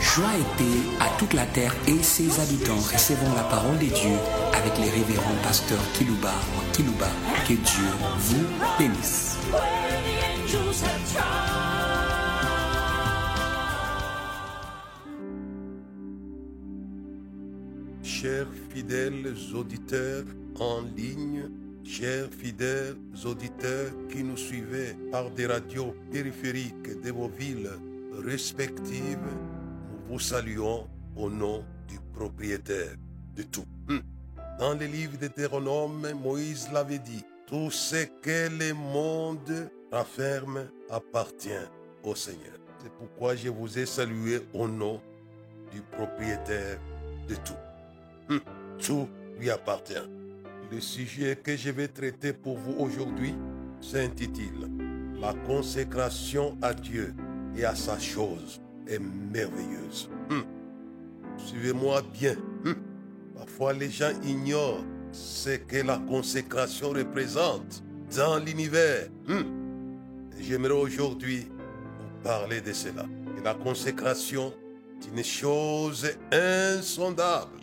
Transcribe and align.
Joie 0.00 0.34
et 0.36 0.58
paix 0.58 0.64
à 0.98 1.08
toute 1.18 1.34
la 1.34 1.46
terre 1.46 1.74
et 1.86 2.02
ses 2.02 2.40
habitants. 2.40 2.74
Recevons 2.74 3.32
la 3.36 3.44
parole 3.44 3.78
de 3.78 3.86
Dieu 3.86 4.16
avec 4.52 4.76
les 4.78 4.90
révérends 4.90 5.36
pasteurs 5.44 5.78
Kilouba 5.92 6.34
Kilouba. 6.72 7.06
Que 7.46 7.54
Dieu 7.54 7.88
vous 8.18 8.44
bénisse. 8.76 9.38
Chers 18.02 18.48
fidèles 18.74 19.34
auditeurs 19.54 20.24
en 20.58 20.80
ligne, 20.96 21.48
chers 21.92 22.30
fidèles 22.30 22.96
auditeurs 23.26 23.92
qui 24.10 24.24
nous 24.24 24.38
suivez 24.38 24.96
par 25.10 25.30
des 25.30 25.46
radios 25.46 25.94
périphériques 26.10 27.02
de 27.02 27.10
vos 27.10 27.28
villes 27.28 27.70
respectives, 28.24 29.18
nous 29.18 30.14
vous 30.14 30.18
saluons 30.18 30.88
au 31.14 31.28
nom 31.28 31.62
du 31.88 31.98
propriétaire 32.14 32.96
de 33.36 33.42
tout. 33.42 33.66
Hmm. 33.88 33.98
Dans 34.58 34.72
le 34.72 34.86
livre 34.86 35.18
Deutéronome, 35.18 36.12
Moïse 36.22 36.70
l'avait 36.72 36.98
dit, 36.98 37.24
tout 37.46 37.70
ce 37.70 38.06
que 38.22 38.48
le 38.48 38.72
monde 38.72 39.70
rafferme 39.90 40.66
appartient 40.88 41.66
au 42.04 42.14
Seigneur. 42.14 42.56
C'est 42.82 42.92
pourquoi 42.92 43.36
je 43.36 43.50
vous 43.50 43.78
ai 43.78 43.84
salué 43.84 44.40
au 44.54 44.66
nom 44.66 44.98
du 45.70 45.82
propriétaire 45.82 46.78
de 47.28 47.34
tout. 47.34 48.30
Hmm. 48.30 48.38
Tout 48.78 49.08
lui 49.38 49.50
appartient. 49.50 50.21
Le 50.72 50.80
sujet 50.80 51.36
que 51.36 51.54
je 51.54 51.68
vais 51.68 51.88
traiter 51.88 52.32
pour 52.32 52.56
vous 52.56 52.72
aujourd'hui 52.78 53.34
s'intitule 53.82 54.70
La 55.20 55.34
consécration 55.46 56.56
à 56.62 56.72
Dieu 56.72 57.12
et 57.54 57.66
à 57.66 57.74
sa 57.74 57.98
chose 57.98 58.58
est 58.88 58.98
merveilleuse. 58.98 60.08
Hmm. 60.30 60.40
Suivez-moi 61.36 62.00
bien. 62.18 62.36
Hmm. 62.64 62.72
Parfois 63.36 63.74
les 63.74 63.90
gens 63.90 64.12
ignorent 64.24 64.82
ce 65.12 65.50
que 65.58 65.86
la 65.86 65.98
consécration 65.98 66.88
représente 66.88 67.84
dans 68.16 68.38
l'univers. 68.38 69.08
J'aimerais 70.40 70.72
aujourd'hui 70.72 71.48
vous 71.50 72.22
parler 72.24 72.62
de 72.62 72.72
cela. 72.72 73.04
La 73.44 73.52
consécration 73.52 74.54
est 75.02 75.14
une 75.14 75.22
chose 75.22 76.08
insondable 76.32 77.60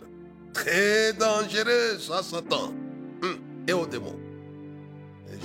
très 0.52 1.12
dangereuse 1.14 2.08
à 2.14 2.22
Satan 2.22 2.72
et 3.70 3.72
aux. 3.72 3.86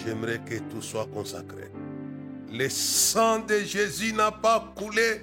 J'aimerais 0.03 0.39
que 0.39 0.57
tout 0.71 0.81
soit 0.81 1.07
consacré. 1.13 1.71
Le 2.51 2.69
sang 2.69 3.39
de 3.39 3.59
Jésus 3.59 4.13
n'a 4.13 4.31
pas 4.31 4.73
coulé 4.75 5.21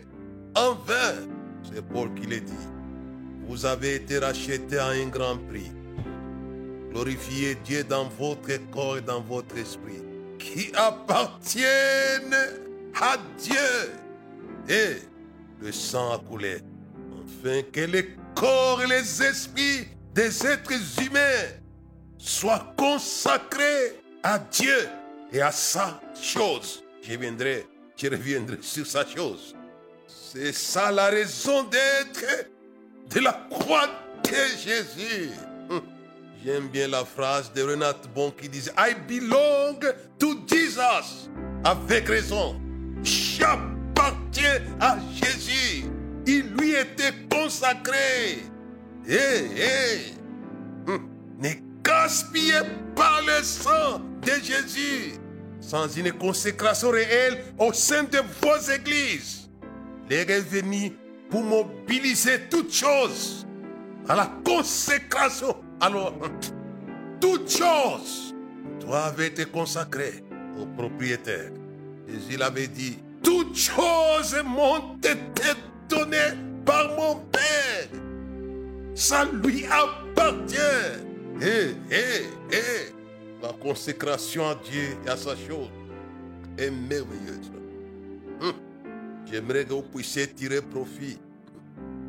en 0.54 0.74
vain. 0.74 1.28
C'est 1.62 1.82
Paul 1.82 2.12
qui 2.14 2.26
le 2.26 2.40
dit. 2.40 2.52
Vous 3.46 3.66
avez 3.66 3.96
été 3.96 4.18
racheté 4.18 4.78
à 4.78 4.88
un 4.88 5.06
grand 5.06 5.36
prix. 5.48 5.70
Glorifiez 6.90 7.56
Dieu 7.64 7.84
dans 7.84 8.08
votre 8.08 8.56
corps 8.70 8.98
et 8.98 9.00
dans 9.00 9.22
votre 9.22 9.56
esprit, 9.56 10.02
qui 10.38 10.70
appartiennent 10.74 12.36
à 13.00 13.16
Dieu. 13.38 13.88
Et 14.68 14.96
le 15.60 15.72
sang 15.72 16.12
a 16.12 16.18
coulé, 16.18 16.58
afin 17.24 17.62
que 17.72 17.80
les 17.80 18.10
corps 18.34 18.82
et 18.82 18.86
les 18.86 19.22
esprits 19.22 19.88
des 20.14 20.46
êtres 20.46 21.00
humains 21.00 21.61
soient 22.22 22.72
consacrés 22.76 24.00
à 24.22 24.38
Dieu 24.38 24.88
et 25.32 25.42
à 25.42 25.50
sa 25.50 26.00
chose. 26.20 26.84
Je 27.02 27.16
viendrai, 27.16 27.66
je 27.96 28.08
reviendrai 28.08 28.58
sur 28.62 28.86
sa 28.86 29.04
chose. 29.04 29.56
C'est 30.06 30.52
ça 30.52 30.92
la 30.92 31.06
raison 31.06 31.64
d'être 31.64 32.46
de 33.10 33.20
la 33.20 33.32
croix 33.50 33.88
de 34.24 34.58
Jésus. 34.64 35.30
Hum. 35.68 35.82
J'aime 36.44 36.68
bien 36.68 36.86
la 36.88 37.04
phrase 37.04 37.52
de 37.52 37.62
Renat 37.62 37.96
Bon 38.14 38.30
qui 38.30 38.48
disait 38.48 38.72
I 38.78 38.94
belong 39.08 39.80
to 40.18 40.34
Jesus. 40.46 41.28
Avec 41.64 42.08
raison. 42.08 42.60
J'appartiens 43.02 44.62
à 44.80 44.96
Jésus. 45.12 45.86
Il 46.26 46.54
lui 46.54 46.70
était 46.70 47.14
consacré. 47.30 48.38
Hé, 49.08 49.16
hé. 49.56 50.14
Hum. 50.86 51.12
Ne 52.02 52.08
gaspillez 52.08 52.62
pas 52.96 53.20
le 53.24 53.44
sang 53.44 54.00
de 54.22 54.32
Jésus 54.42 55.12
sans 55.60 55.86
une 55.86 56.10
consécration 56.12 56.90
réelle 56.90 57.44
au 57.56 57.72
sein 57.72 58.02
de 58.02 58.18
vos 58.18 58.72
églises. 58.72 59.48
Il 60.10 60.16
est 60.16 60.24
revenu 60.24 60.92
pour 61.30 61.44
mobiliser 61.44 62.40
toutes 62.50 62.72
choses 62.72 63.46
à 64.08 64.16
la 64.16 64.32
consécration. 64.44 65.54
Alors, 65.80 66.12
toutes 67.20 67.48
choses 67.48 68.34
doivent 68.80 69.20
être 69.20 69.52
consacrées 69.52 70.24
au 70.60 70.66
propriétaire. 70.66 71.52
Jésus 72.08 72.36
l'avait 72.36 72.66
dit, 72.66 72.98
toutes 73.22 73.56
choses 73.56 74.42
m'ont 74.44 74.96
été 74.96 75.52
données 75.88 76.36
par 76.66 76.96
mon 76.96 77.14
Père. 77.30 78.00
Ça 78.92 79.24
lui 79.24 79.66
appartient. 79.66 81.11
Hé, 81.40 81.74
hé, 81.90 82.26
hé. 82.50 82.92
La 83.42 83.52
consécration 83.52 84.48
à 84.48 84.54
Dieu 84.54 84.96
et 85.04 85.08
à 85.08 85.16
sa 85.16 85.34
chose 85.34 85.70
est 86.58 86.70
merveilleuse. 86.70 87.50
Hum. 88.40 88.52
J'aimerais 89.30 89.64
que 89.64 89.72
vous 89.72 89.82
puissiez 89.82 90.28
tirer 90.28 90.62
profit 90.62 91.18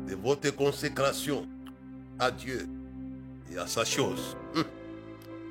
de 0.08 0.14
votre 0.14 0.54
consécration 0.54 1.46
à 2.18 2.30
Dieu 2.30 2.68
et 3.52 3.58
à 3.58 3.66
sa 3.66 3.84
chose. 3.84 4.36
Hum. 4.54 4.64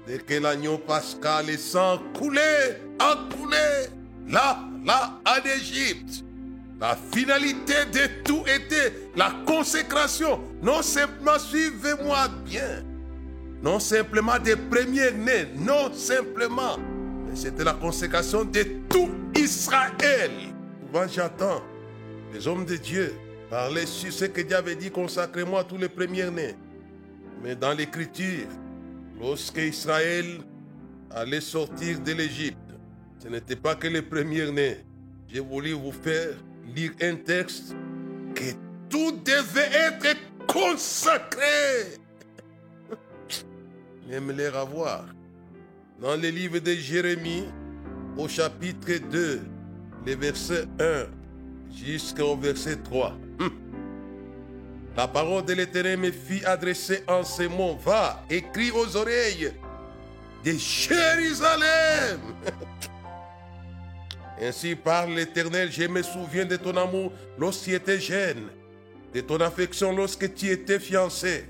Dès 0.08 0.20
que 0.20 0.36
l'agneau 0.36 0.78
pascal 0.78 1.50
est 1.50 1.58
sans 1.58 1.98
couler, 2.14 2.78
a 3.00 3.28
coulé, 3.36 3.88
là, 4.28 4.60
là, 4.86 5.20
en 5.26 5.50
Égypte. 5.58 6.24
La 6.80 6.98
finalité 7.14 7.86
de 7.94 8.24
tout 8.24 8.44
était 8.46 8.94
la 9.16 9.32
consécration. 9.46 10.42
Non 10.62 10.82
simplement, 10.82 11.40
suivez-moi 11.40 12.28
bien. 12.46 12.84
Non 13.64 13.80
simplement 13.80 14.38
des 14.40 14.58
premiers-nés, 14.58 15.48
non 15.56 15.94
simplement. 15.94 16.78
Mais 17.26 17.36
c'était 17.36 17.64
la 17.64 17.74
consécration 17.74 18.44
de 18.44 18.64
tout 18.90 19.10
Israël. 19.36 20.32
Souvent 20.86 21.08
j'entends 21.08 21.64
les 22.34 22.46
hommes 22.46 22.66
de 22.66 22.76
Dieu 22.76 23.14
parler 23.50 23.86
sur 23.86 24.12
ce 24.12 24.26
que 24.26 24.42
Dieu 24.42 24.58
avait 24.58 24.76
dit, 24.76 24.92
consacrez-moi 24.92 25.64
tous 25.64 25.78
les 25.78 25.88
premiers-nés. 25.88 26.56
Mais 27.42 27.56
dans 27.56 27.72
l'écriture, 27.72 28.48
lorsque 29.18 29.58
Israël 29.58 30.42
allait 31.10 31.40
sortir 31.42 32.02
de 32.02 32.12
l'Égypte, 32.12 32.58
ce 33.18 33.30
n'était 33.30 33.56
pas 33.56 33.76
que 33.76 33.88
les 33.88 34.02
premiers-nés. 34.02 34.80
J'ai 35.30 35.40
voulu 35.40 35.72
vous 35.72 35.94
faire 35.94 36.36
lire 36.76 36.92
un 37.02 37.16
texte 37.16 37.74
que 38.36 38.44
tout 38.90 39.14
devait 39.24 39.72
être 39.74 40.18
consacré. 40.48 42.03
Les 44.10 44.46
avoir. 44.48 45.06
Dans 46.02 46.16
le 46.16 46.30
livre 46.30 46.60
de 46.60 46.74
Jérémie, 46.74 47.46
au 48.18 48.28
chapitre 48.28 48.98
2, 49.10 49.42
les 50.06 50.16
versets 50.16 50.66
1 50.80 51.06
jusqu'au 51.74 52.36
verset 52.36 52.78
3. 52.84 53.18
Hum. 53.40 53.52
La 54.96 55.08
parole 55.08 55.46
de 55.46 55.54
l'Éternel 55.54 55.98
me 55.98 56.12
fit 56.12 56.44
adresser 56.46 57.04
en 57.08 57.24
ces 57.24 57.48
mots. 57.48 57.78
Va, 57.78 58.24
écris 58.30 58.72
aux 58.72 58.96
oreilles 58.96 59.54
de 60.44 60.52
Jérusalem. 60.52 62.20
Ainsi 64.42 64.76
parle 64.76 65.14
l'Éternel, 65.14 65.72
je 65.72 65.88
me 65.88 66.02
souviens 66.02 66.46
de 66.46 66.58
ton 66.58 66.76
amour 66.76 67.14
lorsque 67.38 67.64
tu 67.64 67.74
étais 67.74 68.00
jeune, 68.00 68.50
de 69.14 69.22
ton 69.22 69.40
affection 69.40 69.96
lorsque 69.96 70.34
tu 70.34 70.50
étais 70.50 70.80
fiancé. 70.80 71.46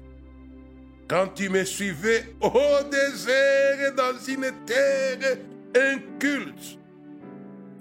Quand 1.07 1.27
tu 1.35 1.49
me 1.49 1.63
suivais 1.63 2.35
au 2.41 2.51
désert 2.89 3.93
dans 3.95 4.17
une 4.27 4.51
terre 4.65 5.37
inculte. 5.75 6.79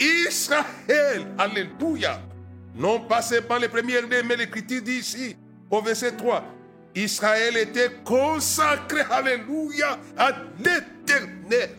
Israël, 0.00 1.26
alléluia. 1.38 2.20
Non 2.74 3.00
pas 3.00 3.22
seulement 3.22 3.58
les 3.58 3.68
premières 3.68 4.06
nés, 4.08 4.22
mais 4.22 4.36
l'écriture 4.36 4.82
dit 4.82 4.98
ici, 4.98 5.36
au 5.70 5.80
verset 5.80 6.12
3, 6.16 6.44
Israël 6.94 7.56
était 7.56 7.90
consacré, 8.04 9.02
alléluia, 9.10 9.98
à 10.16 10.32
l'éternel. 10.58 11.70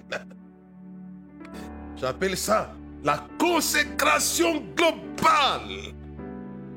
J'appelle 1.95 2.37
ça 2.37 2.73
la 3.03 3.27
consécration 3.37 4.63
globale 4.75 5.93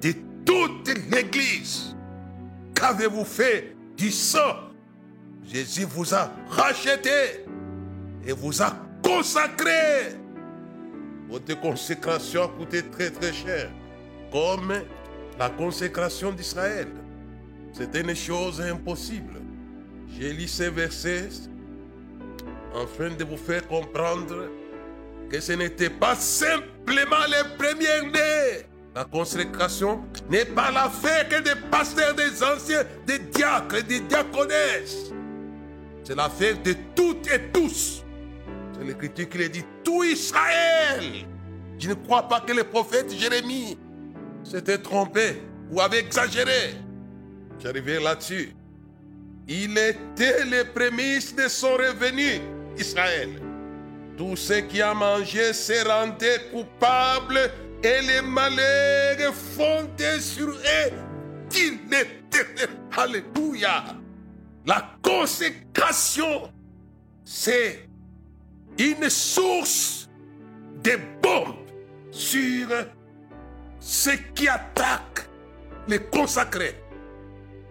de 0.01 0.13
toute 0.45 0.89
l'Église. 1.11 1.95
Qu'avez-vous 2.75 3.25
fait 3.25 3.76
du 3.97 4.11
Jésus 5.45 5.85
vous 5.85 6.15
a 6.15 6.31
racheté 6.49 7.45
et 8.27 8.33
vous 8.33 8.63
a 8.63 8.77
consacré. 9.03 10.17
Votre 11.29 11.61
consécration 11.61 12.45
a 12.45 12.49
coûté 12.49 12.83
très 12.83 13.11
très 13.11 13.33
cher, 13.33 13.71
comme 14.31 14.73
la 15.39 15.51
consécration 15.51 16.33
d'Israël. 16.33 16.89
C'était 17.73 18.01
une 18.01 18.15
chose 18.15 18.61
impossible. 18.61 19.41
J'ai 20.09 20.33
lu 20.33 20.47
ces 20.47 20.71
versets 20.71 21.29
afin 22.75 23.11
de 23.11 23.25
vous 23.25 23.37
faire 23.37 23.67
comprendre 23.67 24.49
que 25.31 25.41
ce 25.41 25.53
n'était 25.53 25.91
pas 25.91 26.15
simplement 26.15 27.25
les 27.29 27.57
premiers-nés. 27.57 28.66
La 28.97 29.05
consécration 29.05 30.01
n'est 30.31 30.47
pas 30.47 30.71
l'affaire 30.71 31.29
que 31.29 31.43
des 31.43 31.61
pasteurs, 31.71 32.15
des 32.15 32.43
anciens, 32.43 32.83
des 33.07 33.19
diacres, 33.19 33.83
des 33.87 34.01
diaconesses. 34.01 35.13
C'est 36.03 36.15
l'affaire 36.15 36.57
de 36.63 36.75
toutes 36.95 37.31
et 37.31 37.43
tous. 37.53 38.03
C'est 38.73 38.87
l'Écriture 38.87 39.29
qui 39.29 39.37
le 39.37 39.49
dit, 39.51 39.65
tout 39.85 40.03
Israël. 40.03 41.27
Je 41.79 41.91
ne 41.91 41.95
crois 41.95 42.27
pas 42.27 42.41
que 42.41 42.55
le 42.55 42.65
prophète 42.65 43.15
Jérémie 43.15 43.77
s'était 44.43 44.79
trompé 44.79 45.43
ou 45.71 45.79
avait 45.83 45.99
exagéré. 45.99 46.77
J'arrivais 47.59 48.01
là-dessus. 48.01 48.55
Il 49.47 49.77
était 49.77 50.43
le 50.47 50.73
prémices 50.73 51.37
de 51.37 51.49
son 51.49 51.75
revenu, 51.75 52.41
Israël. 52.79 53.43
Tout 54.17 54.37
ce 54.37 54.55
qui 54.55 54.81
a 54.81 54.95
mangé 54.95 55.53
s'est 55.53 55.83
rendu 55.83 56.25
coupable 56.51 57.53
et 57.83 58.01
les 58.03 58.23
malheurs 58.23 59.35
fondés 59.35 60.21
sur 60.21 60.49
eux, 60.49 60.93
dit 61.49 61.79
l'éternel. 61.91 62.69
Alléluia. 62.97 63.85
La 64.65 64.91
consécration, 65.03 66.51
c'est 67.25 67.89
une 68.79 69.09
source 69.09 70.09
de 70.83 70.99
bombes 71.23 71.57
sur 72.11 72.69
ceux 73.79 74.17
qui 74.35 74.49
attaquent 74.49 75.29
les 75.87 76.01
consacrés. 76.01 76.83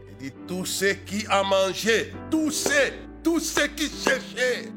Il 0.10 0.18
dit 0.18 0.34
tous 0.48 0.66
ceux 0.66 0.94
qui 0.94 1.26
a 1.30 1.44
mangé, 1.44 2.14
tous 2.32 2.52
ceux, 2.52 2.94
tous 3.24 3.40
ceux 3.40 3.68
qui 3.68 3.90
cherchaient, 3.90 4.72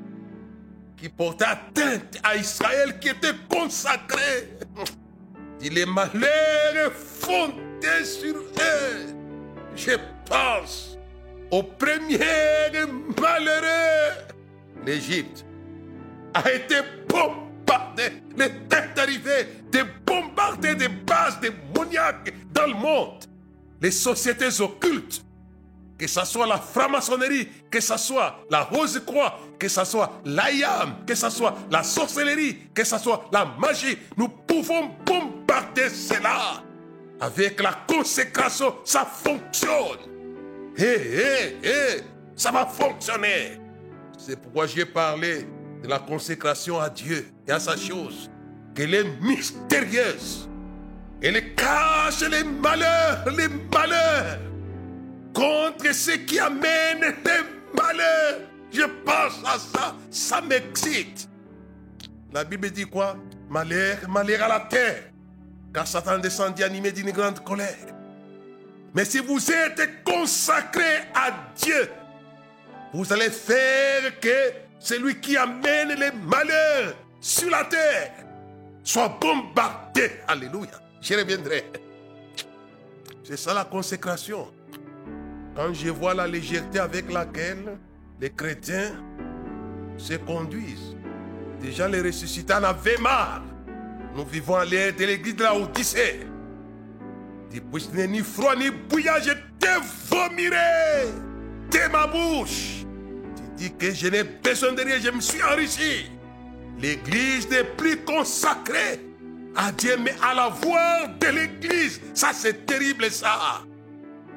qui 0.96 1.08
portaient 1.08 1.44
atteinte 1.44 2.19
à 2.24 2.36
Israël 2.36 2.98
qui 2.98 3.08
était 3.10 3.34
consacré. 3.48 4.58
Il 5.60 5.75
les 5.75 5.87
malheurs 5.87 6.93
fondés 6.93 8.05
sur 8.05 8.37
eux. 8.37 9.14
Je 9.75 9.93
pense 10.28 10.96
au 11.50 11.62
premier 11.62 12.19
malheureux. 13.20 14.34
L'Égypte 14.87 15.44
a 16.34 16.50
été 16.52 16.76
bombardée. 17.08 18.22
Les 18.37 18.50
têtes 18.69 18.99
arrivées 18.99 19.46
de 19.72 19.81
bombarder 20.06 20.75
des 20.75 20.88
bases 20.88 21.40
démoniaques 21.40 22.32
dans 22.52 22.66
le 22.66 22.75
monde. 22.75 23.25
Les 23.81 23.90
sociétés 23.90 24.60
occultes, 24.60 25.25
que 25.98 26.06
ce 26.06 26.24
soit 26.24 26.46
la 26.46 26.58
franc-maçonnerie, 26.58 27.48
que 27.70 27.80
ce 27.80 27.96
soit 27.96 28.44
la 28.48 28.62
rose-croix, 28.62 29.40
que 29.58 29.68
ce 29.68 29.84
soit 29.84 30.20
l'ayam, 30.24 30.94
que 31.04 31.14
ce 31.14 31.28
soit 31.28 31.56
la 31.70 31.82
sorcellerie, 31.82 32.68
que 32.72 32.84
ce 32.84 32.96
soit 32.98 33.28
la 33.32 33.44
magie, 33.58 33.98
nous 34.16 34.28
pouvons 34.28 34.90
bombarder 35.04 35.90
cela. 35.90 36.62
Avec 37.20 37.60
la 37.60 37.72
consécration, 37.88 38.76
ça 38.84 39.04
fonctionne. 39.04 39.98
Hé, 40.76 40.84
hé, 40.84 41.56
hé, 41.64 42.02
ça 42.36 42.52
va 42.52 42.64
fonctionner. 42.64 43.58
C'est 44.16 44.40
pourquoi 44.40 44.68
j'ai 44.68 44.84
parlé 44.84 45.44
de 45.82 45.88
la 45.88 45.98
consécration 45.98 46.78
à 46.80 46.88
Dieu 46.88 47.28
et 47.46 47.50
à 47.50 47.58
sa 47.58 47.76
chose, 47.76 48.30
qu'elle 48.74 48.94
est 48.94 49.20
mystérieuse. 49.20 50.48
Elle 51.20 51.56
cache 51.56 52.20
les 52.30 52.44
malheurs, 52.44 53.24
les 53.36 53.48
malheurs, 53.48 54.38
contre 55.38 55.94
ceux 55.94 56.17
qui 56.17 56.38
amènent 56.40 57.14
les 57.25 57.81
malheurs. 57.81 58.40
Je 58.73 58.82
pense 58.82 59.40
à 59.44 59.58
ça, 59.58 59.96
ça 60.11 60.40
m'excite. 60.40 61.29
La 62.32 62.44
Bible 62.44 62.70
dit 62.70 62.85
quoi? 62.85 63.17
Malheur, 63.49 63.99
malheur 64.08 64.43
à 64.43 64.49
la 64.49 64.61
terre, 64.61 65.05
car 65.73 65.87
Satan 65.87 66.19
descendit 66.19 66.64
animé 66.64 66.93
d'une 66.93 67.12
grande 67.12 67.43
colère. 67.44 67.94
Mais 68.94 69.05
si 69.05 69.20
vous 69.20 69.50
êtes 69.50 70.05
consacré 70.05 71.08
à 71.14 71.31
Dieu, 71.56 71.88
vous 72.93 73.11
allez 73.12 73.31
faire 73.31 74.19
que 74.20 74.52
celui 74.79 75.20
qui 75.20 75.37
amène 75.37 75.91
les 75.91 76.11
malheurs 76.11 76.94
sur 77.20 77.49
la 77.49 77.64
terre 77.64 78.12
soit 78.82 79.17
bombardé. 79.20 80.11
Alléluia. 80.26 80.81
Je 81.00 81.14
reviendrai. 81.14 81.70
C'est 83.23 83.37
ça 83.37 83.55
la 83.55 83.64
consécration. 83.64 84.49
Quand 85.58 85.75
je 85.75 85.88
vois 85.88 86.14
la 86.14 86.28
légèreté 86.28 86.78
avec 86.78 87.12
laquelle 87.12 87.78
les 88.20 88.31
chrétiens 88.31 88.93
se 89.96 90.14
conduisent, 90.14 90.94
déjà 91.60 91.88
les 91.88 92.00
ressuscités 92.00 92.55
en 92.55 92.62
avaient 92.62 92.96
marre. 92.99 93.43
Nous 94.14 94.25
vivons 94.25 94.55
à 94.55 94.64
l'air 94.64 94.94
de 94.94 95.05
l'église 95.05 95.34
de 95.34 95.43
la 95.43 95.56
Odyssée. 95.56 96.20
Depuis 97.52 97.82
ce 97.82 97.90
n'est 97.90 98.06
ni 98.06 98.20
froid 98.20 98.55
ni 98.55 98.70
bouillant, 98.70 99.16
je 99.20 99.32
te 99.58 100.14
vomirai 100.14 101.08
de 101.72 101.90
ma 101.90 102.06
bouche. 102.06 102.84
Tu 103.34 103.43
dis 103.56 103.75
que 103.75 103.93
je 103.93 104.06
n'ai 104.06 104.22
besoin 104.22 104.75
de 104.75 104.82
rien, 104.82 105.00
je 105.02 105.10
me 105.10 105.20
suis 105.20 105.43
enrichi. 105.43 106.08
L'église 106.78 107.50
n'est 107.50 107.64
plus 107.64 107.96
consacrée 108.05 109.00
à 109.56 109.72
Dieu, 109.72 109.96
mais 109.99 110.14
à 110.22 110.34
la 110.34 110.50
voix 110.50 111.08
de 111.19 111.26
l'église. 111.26 112.00
Ça, 112.14 112.31
c'est 112.32 112.64
terrible, 112.64 113.10
ça. 113.10 113.64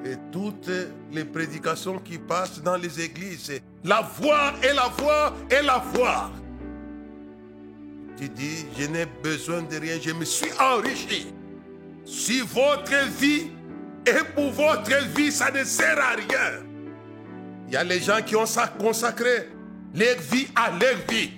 Et 0.04 0.16
toutes 0.32 0.72
les 1.12 1.26
prédications 1.26 2.00
qui 2.00 2.18
passent 2.18 2.62
dans 2.62 2.78
les 2.78 3.02
églises, 3.02 3.62
la 3.84 4.02
voix 4.02 4.54
et 4.64 4.74
la 4.74 4.88
voix 4.88 5.34
et 5.50 5.62
la 5.62 5.78
voix. 5.78 6.32
Tu 8.18 8.30
dis, 8.30 8.66
je 8.78 8.86
n'ai 8.86 9.06
besoin 9.06 9.62
de 9.64 9.76
rien, 9.78 9.98
je 10.02 10.12
me 10.12 10.26
suis 10.26 10.52
enrichi. 10.60 11.34
Si 12.06 12.42
votre 12.42 13.08
vie 13.20 13.52
et 14.06 14.24
pour 14.36 14.52
votre 14.52 15.08
vie, 15.16 15.32
ça 15.32 15.52
ne 15.52 15.64
sert 15.64 15.98
à 16.00 16.16
rien. 16.16 16.64
Il 17.68 17.74
y 17.74 17.78
a 17.78 17.84
les 17.84 18.00
gens 18.00 18.22
qui 18.26 18.36
ont 18.36 18.46
consacré 18.80 19.50
leur 19.96 20.18
vie 20.20 20.48
à 20.56 20.72
leur 20.72 20.98
vie. 21.10 21.32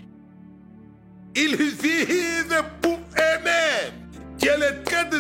Ils 1.36 1.56
vivent 1.56 2.64
pour 2.82 3.00
eux-mêmes. 3.18 3.94
Dieu 4.38 4.52
les 4.60 4.84
traite. 4.84 5.14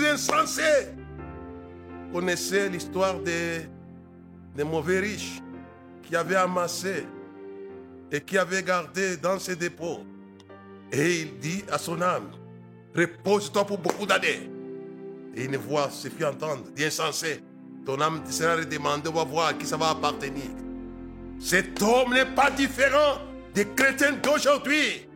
Vous 2.14 2.20
connaissez 2.20 2.70
l'histoire 2.70 3.20
des, 3.20 3.68
des 4.56 4.64
mauvais 4.64 5.00
riches 5.00 5.42
qui 6.04 6.16
avaient 6.16 6.36
amassé 6.36 7.06
et 8.12 8.22
qui 8.22 8.38
avaient 8.38 8.64
gardé 8.64 9.18
dans 9.18 9.40
ses 9.40 9.56
dépôts. 9.56 10.02
Et 10.92 11.22
il 11.22 11.40
dit 11.40 11.64
à 11.72 11.78
son 11.78 12.02
âme, 12.02 12.30
repose-toi 12.96 13.66
pour 13.66 13.80
beaucoup 13.80 14.06
d'années. 14.06 14.50
Et 15.36 15.46
une 15.46 15.58
voix 15.58 15.90
se 15.90 16.08
fit 16.08 16.24
entendre, 16.24 16.70
d'insensé. 16.76 17.42
Ton 17.86 18.00
âme 18.00 18.22
sera 18.30 18.56
redemandée, 18.56 19.10
on 19.10 19.14
va 19.14 19.24
voir 19.24 19.48
à 19.48 19.54
qui 19.54 19.66
ça 19.66 19.78
va 19.78 19.90
appartenir. 19.90 20.52
Cet 21.40 21.82
homme 21.82 22.14
n'est 22.14 22.34
pas 22.34 22.52
différent 22.52 23.18
des 23.54 23.66
chrétiens 23.66 24.14
d'aujourd'hui. 24.14 25.08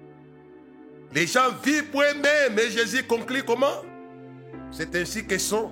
Les 1.14 1.28
gens 1.28 1.52
vivent 1.64 1.90
pour 1.92 2.02
eux-mêmes, 2.02 2.54
mais 2.56 2.70
Jésus 2.70 3.04
conclut 3.04 3.44
comment? 3.44 3.84
C'est 4.72 4.94
ainsi 4.96 5.26
que 5.26 5.38
sont 5.38 5.72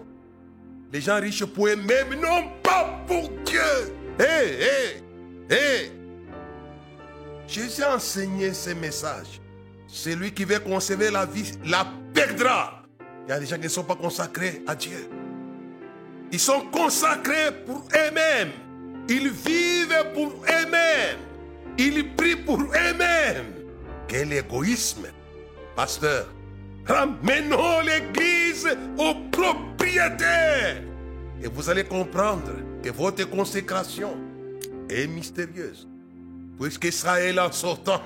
les 0.92 1.01
gens 1.01 1.20
riches 1.20 1.46
pour 1.46 1.68
eux-mêmes, 1.68 2.20
non 2.22 2.50
pas 2.63 3.04
pour 3.08 3.30
Dieu. 3.46 3.62
Hé, 4.20 4.63
hé, 4.63 5.54
hé. 5.54 5.92
Jésus 7.48 7.84
a 7.84 7.96
enseigné 7.96 8.54
ce 8.54 8.72
message. 8.72 9.42
Celui 9.88 10.32
qui 10.32 10.46
veut 10.46 10.60
conserver 10.60 11.12
la 11.12 11.25
vie 11.25 11.51
la 11.65 11.88
perdra. 12.13 12.84
Il 13.27 13.30
y 13.30 13.34
a 13.34 13.39
des 13.39 13.46
gens 13.46 13.56
qui 13.58 13.63
ne 13.63 13.70
sont 13.70 13.84
pas 13.84 13.96
consacrés 13.96 14.62
à 14.68 14.75
Dieu. 14.75 15.10
Ils 16.32 16.39
sont 16.39 16.62
consacrés 16.72 17.51
pour 17.65 17.88
eux-mêmes. 17.94 18.51
Ils 19.08 19.30
vivent 19.30 20.12
pour 20.13 20.27
eux-mêmes. 20.27 21.20
Ils 21.77 22.15
prient 22.15 22.36
pour 22.36 22.60
eux-mêmes. 22.60 23.54
Quel 24.08 24.34
égoïsme. 24.34 25.08
Pasteur, 25.75 26.27
ramenons 26.86 27.82
l'Église 27.82 28.68
au 28.98 29.13
Et 31.44 31.48
vous 31.48 31.70
allez 31.70 31.84
comprendre 31.84 32.51
que 32.82 32.89
votre 32.89 33.30
consécration 33.30 34.18
est 34.89 35.08
mystérieuse. 35.08 35.88
Puisque 36.60 36.86
Israël 36.86 37.39
en 37.39 37.51
sortant, 37.51 38.01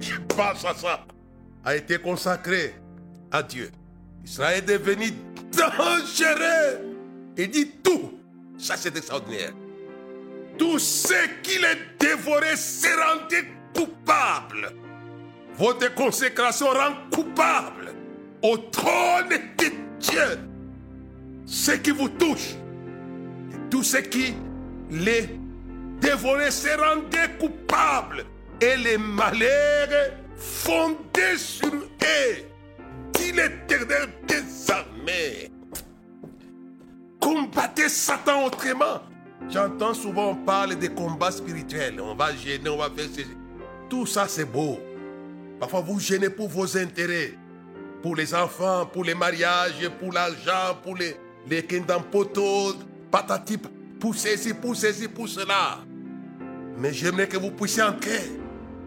je 0.00 0.16
pense 0.28 0.64
à 0.64 0.74
ça, 0.74 1.06
a 1.64 1.76
été 1.76 1.98
consacré 1.98 2.74
à 3.30 3.42
Dieu. 3.42 3.70
Israël 4.24 4.58
est 4.58 4.78
devenu 4.78 5.12
dangereux. 5.52 6.96
Il 7.36 7.50
dit 7.50 7.70
tout. 7.82 8.18
Ça, 8.58 8.76
c'est 8.76 8.96
extraordinaire. 8.96 9.52
Tout 10.58 10.78
ce 10.78 11.14
qu'il 11.42 11.64
a 11.64 11.74
dévoré 11.98 12.56
s'est 12.56 12.94
rendu 12.94 13.36
coupable. 13.74 14.72
Votre 15.56 15.94
consécration 15.94 16.66
rend 16.66 16.94
coupable 17.12 17.92
au 18.42 18.56
trône 18.56 19.28
de 19.28 19.64
Dieu 20.00 20.53
ce 21.46 21.72
qui 21.72 21.90
vous 21.90 22.08
touche. 22.08 22.54
Tout 23.70 23.82
ce 23.82 23.98
qui 23.98 24.34
les 24.90 25.28
dévorait 26.00 26.50
se 26.50 26.68
rendait 26.78 27.36
coupable. 27.38 28.24
Et 28.60 28.76
les 28.76 28.98
malheurs 28.98 30.12
fondaient 30.36 31.36
sur 31.36 31.72
eux. 31.74 32.34
Dit 33.12 33.32
l'éternel 33.32 34.08
des 34.26 34.70
armées. 34.70 35.50
Combattez 37.20 37.88
Satan 37.88 38.44
autrement. 38.44 39.02
J'entends 39.50 39.94
souvent 39.94 40.34
parler 40.34 40.76
des 40.76 40.88
combats 40.88 41.30
spirituels. 41.30 42.00
On 42.00 42.14
va 42.14 42.34
gêner, 42.34 42.68
on 42.68 42.78
va 42.78 42.90
faire 42.90 43.06
ceci. 43.12 43.26
Tout 43.90 44.06
ça, 44.06 44.26
c'est 44.28 44.44
beau. 44.44 44.78
Parfois, 45.60 45.80
vous 45.80 46.00
gênez 46.00 46.30
pour 46.30 46.48
vos 46.48 46.76
intérêts. 46.76 47.34
Pour 48.02 48.16
les 48.16 48.34
enfants, 48.34 48.86
pour 48.86 49.04
les 49.04 49.14
mariages, 49.14 49.88
pour 49.98 50.12
l'argent, 50.12 50.78
pour 50.82 50.96
les, 50.96 51.16
les 51.48 51.62
potos, 52.10 52.76
patati, 53.10 53.58
pour 54.00 54.14
ceci, 54.14 54.54
pour 54.54 54.76
ceci, 54.76 55.08
pour 55.08 55.28
cela. 55.28 55.78
Mais 56.78 56.92
j'aimerais 56.92 57.28
que 57.28 57.36
vous 57.36 57.50
puissiez 57.50 57.82
entrer 57.82 58.30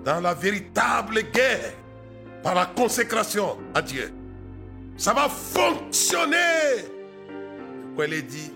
dans 0.04 0.20
la 0.20 0.34
véritable 0.34 1.22
guerre 1.32 1.74
par 2.44 2.56
la 2.56 2.66
consécration 2.66 3.58
à 3.74 3.82
Dieu. 3.82 4.12
Ça 4.98 5.14
va 5.14 5.30
fonctionner. 5.30 6.86
Pourquoi 7.88 8.08
il 8.08 8.14
est 8.14 8.22
dit, 8.22 8.52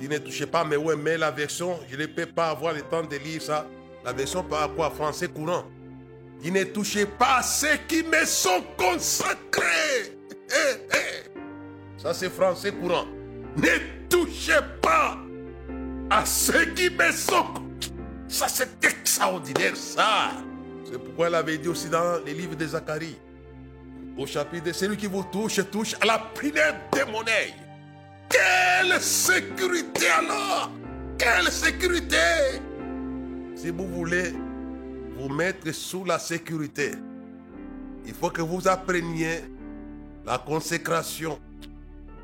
il 0.00 0.08
ne 0.08 0.18
touchez 0.18 0.46
pas, 0.46 0.64
mais 0.64 0.76
ouais, 0.76 0.96
mais 0.96 1.18
la 1.18 1.30
version, 1.30 1.78
je 1.90 1.96
ne 1.96 2.06
peux 2.06 2.26
pas 2.26 2.50
avoir 2.50 2.72
le 2.72 2.82
temps 2.82 3.02
de 3.02 3.16
lire 3.16 3.42
ça. 3.42 3.66
La 4.04 4.12
version 4.12 4.42
par 4.42 4.74
quoi 4.74 4.90
Français 4.90 5.28
courant. 5.28 5.64
Il 6.42 6.54
ne 6.54 6.64
touchez 6.64 7.04
pas 7.04 7.38
à 7.38 7.42
ceux 7.42 7.76
qui 7.86 8.02
me 8.02 8.24
sont 8.24 8.64
consacrés. 8.78 10.16
Eh, 10.48 10.94
eh. 10.94 12.00
Ça, 12.00 12.14
c'est 12.14 12.30
français 12.30 12.72
courant. 12.72 13.04
Ne 13.56 14.08
touchez 14.08 14.60
pas 14.80 15.18
à 16.10 16.24
ceux 16.24 16.66
qui 16.74 16.90
me 16.90 17.10
sont. 17.12 17.46
Ça, 18.28 18.48
c'est 18.48 18.84
extraordinaire, 18.84 19.76
ça. 19.76 20.30
C'est 20.84 20.98
pourquoi 20.98 21.28
elle 21.28 21.34
avait 21.34 21.58
dit 21.58 21.68
aussi 21.68 21.88
dans 21.88 22.24
les 22.24 22.34
livres 22.34 22.56
de 22.56 22.66
Zacharie, 22.66 23.16
au 24.16 24.26
chapitre, 24.26 24.72
celui 24.72 24.96
qui 24.96 25.06
vous 25.06 25.24
touche, 25.24 25.60
touche 25.70 25.94
à 26.00 26.06
la 26.06 26.18
prière 26.18 26.80
démonaire. 26.92 27.54
Quelle 28.28 29.00
sécurité 29.00 30.08
alors? 30.08 30.70
Quelle 31.18 31.50
sécurité? 31.50 32.16
Si 33.56 33.70
vous 33.70 33.86
voulez 33.88 34.32
vous 35.16 35.28
mettre 35.28 35.72
sous 35.72 36.04
la 36.04 36.18
sécurité, 36.18 36.92
il 38.06 38.14
faut 38.14 38.30
que 38.30 38.42
vous 38.42 38.66
appreniez 38.66 39.40
la 40.24 40.38
consécration 40.38 41.38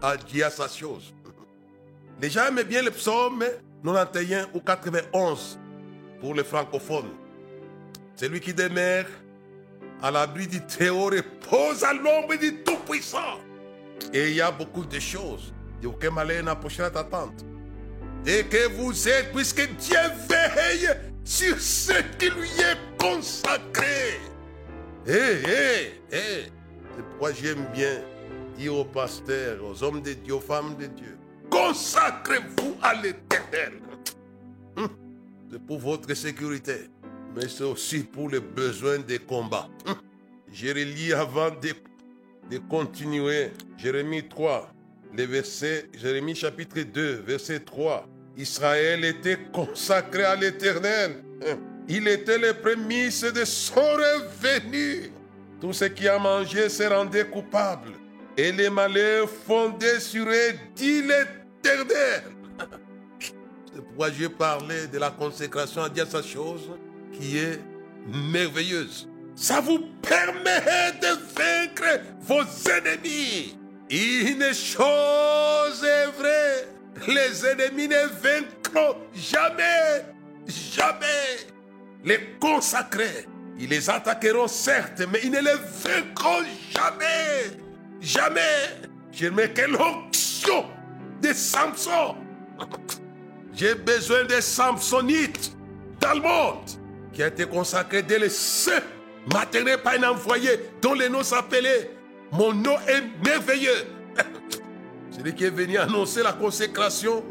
à 0.00 0.16
Dieu 0.16 0.45
à 0.45 0.50
sa 0.50 0.68
chose. 0.68 1.12
Gens 2.23 2.46
aiment 2.49 2.62
bien 2.62 2.82
le 2.82 2.90
psaume 2.90 3.44
91 3.85 4.49
ou 4.54 4.61
91 4.61 5.58
pour 6.20 6.35
les 6.35 6.44
francophones. 6.44 7.11
Celui 8.16 8.40
qui 8.40 8.52
demeure 8.54 9.06
à 10.02 10.11
l'abri 10.11 10.46
du 10.46 10.61
Théo 10.66 11.04
repose 11.04 11.85
à 11.85 11.92
l'ombre 11.92 12.37
du 12.37 12.62
Tout-Puissant. 12.62 13.40
Et 14.12 14.30
il 14.30 14.35
y 14.35 14.40
a 14.40 14.50
beaucoup 14.50 14.85
de 14.85 14.99
choses 14.99 15.52
de 15.80 15.88
aucun 15.88 16.11
malheur 16.11 16.42
n'approchera 16.42 16.90
ta 16.90 17.04
tente. 17.04 17.44
Dès 18.25 18.44
que 18.44 18.68
vous 18.68 19.08
êtes, 19.08 19.32
puisque 19.32 19.68
Dieu 19.76 19.99
veille 20.28 20.88
sur 21.25 21.58
ce 21.61 21.92
qui 22.18 22.30
lui 22.30 22.49
est 22.49 22.99
consacré. 22.99 24.18
Hé, 25.06 25.12
hé, 25.12 26.00
hé. 26.11 26.52
C'est 26.96 27.04
pourquoi 27.11 27.32
j'aime 27.32 27.64
bien 27.73 28.00
dire 28.56 28.75
aux 28.75 28.85
pasteurs, 28.85 29.62
aux 29.62 29.82
hommes 29.82 30.02
de 30.02 30.14
Dieu, 30.14 30.35
aux 30.35 30.40
femmes 30.40 30.76
de 30.76 30.87
Dieu, 30.87 31.16
consacrez-vous 31.56 32.76
à 32.82 32.94
l'éternel. 32.94 33.80
Hum. 34.76 34.88
C'est 35.50 35.62
pour 35.62 35.78
votre 35.78 36.12
sécurité, 36.14 36.90
mais 37.34 37.48
c'est 37.48 37.64
aussi 37.64 38.00
pour 38.00 38.28
les 38.28 38.40
besoins 38.40 38.98
des 38.98 39.18
combats. 39.18 39.68
Hum. 39.86 39.94
Je 40.52 40.68
relis 40.68 41.12
avant 41.12 41.50
de, 41.50 41.72
de 42.50 42.58
continuer. 42.58 43.50
Jérémie 43.76 44.28
3, 44.28 44.70
les 45.14 45.26
versets, 45.26 45.86
Jérémie 45.94 46.34
chapitre 46.34 46.80
2, 46.80 47.22
verset 47.26 47.60
3. 47.60 48.06
Israël 48.36 49.04
était 49.04 49.38
consacré 49.50 50.25
à 50.25 50.36
l'Éternel. 50.36 51.22
Il 51.88 52.06
était 52.06 52.38
le 52.38 52.52
prémices 52.52 53.25
de 53.25 53.44
son 53.44 53.80
revenu. 53.80 55.10
Tout 55.60 55.72
ce 55.72 55.86
qui 55.86 56.06
a 56.06 56.18
mangé 56.18 56.68
se 56.68 56.82
rendait 56.82 57.26
coupable. 57.26 57.92
Et 58.36 58.52
les 58.52 58.68
malheurs 58.68 59.30
fondaient 59.30 60.00
sur 60.00 60.26
eux, 60.26 60.52
dit 60.75 61.00
l'Éternel. 61.00 61.46
C'est 63.73 63.82
pourquoi 63.85 64.11
je 64.11 64.26
parlais 64.28 64.87
de 64.87 64.99
la 64.99 65.11
consécration 65.11 65.82
à 65.82 65.88
Dieu 65.88 66.04
sa 66.08 66.23
chose 66.23 66.70
qui 67.12 67.38
est 67.38 67.61
merveilleuse? 68.06 69.08
Ça 69.35 69.61
vous 69.61 69.80
permet 70.00 70.92
de 71.00 71.08
vaincre 71.35 72.00
vos 72.20 72.42
ennemis. 72.70 73.58
Une 73.90 74.52
chose 74.54 75.85
est 75.85 76.06
vraie, 76.18 76.68
les 77.08 77.46
ennemis 77.46 77.88
ne 77.88 78.06
vaincront 78.23 78.96
jamais, 79.14 80.04
jamais. 80.46 81.50
Les 82.04 82.20
consacrés, 82.40 83.26
ils 83.58 83.68
les 83.68 83.90
attaqueront 83.90 84.49
certes, 84.49 85.02
mais 85.12 85.20
ils 85.25 85.30
ne 85.32 85.40
les 85.40 85.56
vaincront 85.85 86.44
jamais, 86.70 87.58
jamais. 88.00 88.40
J'aimerais 89.12 89.52
que 89.52 89.62
l'onction 89.62 90.64
de 91.23 91.32
Samson. 91.32 92.16
J'ai 93.52 93.75
besoin 93.75 94.25
de 94.25 94.40
Samsonites 94.40 95.56
dans 96.00 96.14
le 96.14 96.20
monde 96.20 96.64
qui 97.12 97.23
a 97.23 97.28
été 97.28 97.46
consacré 97.46 98.02
dès 98.02 98.18
le 98.18 98.28
sein 98.28 98.80
maternel 99.32 99.80
par 99.82 99.94
un 99.94 100.11
envoyé 100.11 100.50
dont 100.82 100.94
le 100.94 101.08
nom 101.08 101.23
s'appelait 101.23 101.90
mon 102.32 102.52
nom 102.52 102.76
est 102.88 103.02
merveilleux. 103.25 103.87
Celui 105.11 105.35
qui 105.35 105.44
est 105.44 105.50
venu 105.50 105.78
annoncer 105.78 106.23
la 106.23 106.32
consécration 106.32 107.25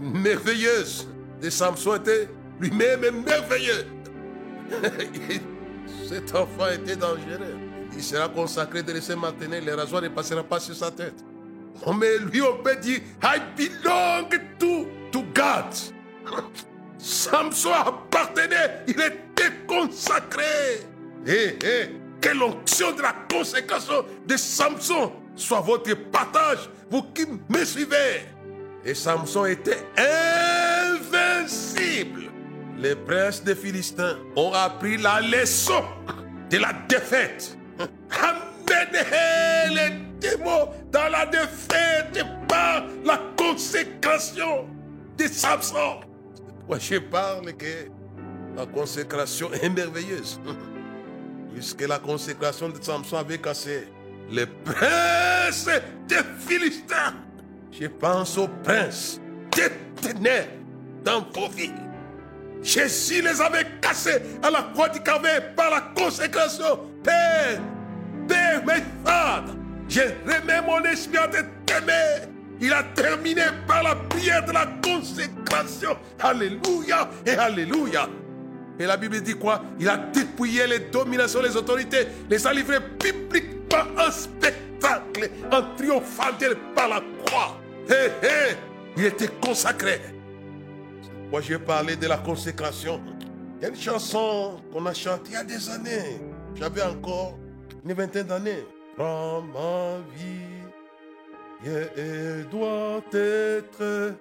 merveilleuse 0.00 1.08
de 1.40 1.50
Samson 1.50 1.96
était 1.96 2.28
lui-même 2.58 3.24
merveilleux. 3.24 3.86
Cet 6.08 6.34
enfant 6.34 6.68
était 6.72 6.96
dangereux. 6.96 7.58
Il 7.94 8.02
sera 8.02 8.28
consacré 8.28 8.82
de 8.82 8.92
laisser 8.92 9.16
maintenir, 9.16 9.60
les 9.62 9.72
rasoirs 9.72 10.02
ne 10.02 10.08
passeront 10.08 10.44
pas 10.44 10.60
sur 10.60 10.74
sa 10.74 10.90
tête. 10.90 11.24
Mais 11.86 12.18
lui, 12.18 12.42
on 12.42 12.62
peut 12.62 12.76
dire, 12.76 13.00
I 13.22 13.40
belong 13.56 14.28
to, 14.58 14.86
to 15.10 15.22
God. 15.34 15.74
Samson 16.98 17.72
appartenait, 17.72 18.84
il 18.86 19.00
était 19.00 19.52
consacré. 19.66 20.84
Hé, 21.26 21.32
hey, 21.32 21.58
hé, 21.62 21.90
que 22.20 22.28
l'onction 22.30 22.92
de 22.92 23.02
la 23.02 23.14
consécration 23.30 24.04
de 24.26 24.36
Samson 24.36 25.12
soit 25.34 25.60
votre 25.60 25.94
partage, 26.10 26.68
vous 26.90 27.02
qui 27.14 27.24
me 27.48 27.64
suivez. 27.64 28.26
Et 28.84 28.94
Samson 28.94 29.46
était 29.46 29.86
invincible. 31.16 32.30
Les 32.78 32.94
princes 32.94 33.42
des 33.42 33.54
Philistins 33.54 34.18
ont 34.36 34.52
appris 34.52 34.96
la 34.96 35.20
leçon 35.20 35.84
de 36.50 36.58
la 36.58 36.72
défaite. 36.88 37.56
Amenez 38.10 39.74
les 39.74 40.09
démons 40.20 40.68
dans 40.92 41.08
la 41.10 41.26
défaite 41.26 42.24
par 42.48 42.84
la 43.04 43.20
consécration 43.36 44.66
de 45.16 45.26
Samson. 45.26 46.00
Moi, 46.68 46.78
je 46.78 46.96
parle 46.98 47.52
que 47.54 47.88
la 48.56 48.66
consécration 48.66 49.50
est 49.52 49.68
merveilleuse 49.68 50.40
puisque 51.54 51.82
la 51.82 51.98
consécration 51.98 52.68
de 52.68 52.82
Samson 52.82 53.16
avait 53.16 53.38
cassé 53.38 53.88
les 54.30 54.46
princes 54.46 55.68
des 56.08 56.20
Philistins. 56.38 57.14
Je 57.72 57.86
pense 57.86 58.38
aux 58.38 58.48
princes 58.62 59.20
détenus 59.54 60.46
dans 61.04 61.20
vos 61.34 61.48
vies. 61.48 61.72
Jésus 62.62 63.22
les 63.22 63.40
avait 63.40 63.66
cassés 63.80 64.20
à 64.42 64.50
la 64.50 64.62
croix 64.74 64.88
du 64.88 65.00
Calvaire 65.00 65.54
par 65.54 65.70
la 65.70 65.80
consécration. 65.96 66.78
Père, 67.02 67.60
Père, 68.28 68.64
mes 68.66 68.82
je 69.90 70.00
remets 70.24 70.62
mon 70.62 70.82
esprit 70.84 71.18
à 71.18 71.28
t'aimer. 71.28 72.28
Il 72.62 72.72
a 72.72 72.82
terminé 72.82 73.42
par 73.66 73.82
la 73.82 73.94
prière 73.94 74.44
de 74.44 74.52
la 74.52 74.66
consécration. 74.82 75.96
Alléluia 76.18 77.10
et 77.26 77.30
Alléluia. 77.30 78.08
Et 78.78 78.86
la 78.86 78.96
Bible 78.96 79.20
dit 79.20 79.34
quoi? 79.34 79.62
Il 79.78 79.88
a 79.88 79.96
dépouillé 79.96 80.66
les 80.66 80.78
dominations, 80.78 81.42
les 81.42 81.56
autorités, 81.56 82.06
les 82.30 82.46
a 82.46 82.52
livrés 82.52 82.80
publiquement 82.98 83.84
un 83.98 84.10
spectacle, 84.10 85.30
en 85.52 85.76
triomphant 85.76 86.32
par 86.74 86.88
la 86.88 87.02
croix. 87.26 87.60
Hé, 87.88 88.26
hé, 88.26 88.56
il 88.96 89.04
était 89.04 89.28
consacré. 89.28 90.00
Moi, 91.30 91.40
j'ai 91.42 91.58
parlé 91.58 91.96
de 91.96 92.06
la 92.06 92.16
consécration. 92.16 93.00
Il 93.58 93.62
y 93.62 93.66
a 93.66 93.68
une 93.68 93.76
chanson 93.76 94.60
qu'on 94.72 94.86
a 94.86 94.94
chantée 94.94 95.30
il 95.30 95.32
y 95.32 95.36
a 95.36 95.44
des 95.44 95.68
années. 95.68 96.20
J'avais 96.54 96.82
encore 96.82 97.38
une 97.84 97.92
vingtaine 97.92 98.26
d'années. 98.26 98.64
Prends 99.00 99.40
ma 99.40 99.96
vie 100.14 100.60
et 101.64 102.44
doit 102.50 103.00
être 103.14 104.14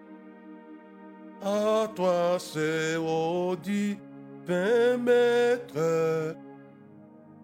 à 1.43 1.85
toi, 1.93 2.37
c'est 2.39 2.95
dit, 3.61 3.97
maître, 4.47 6.37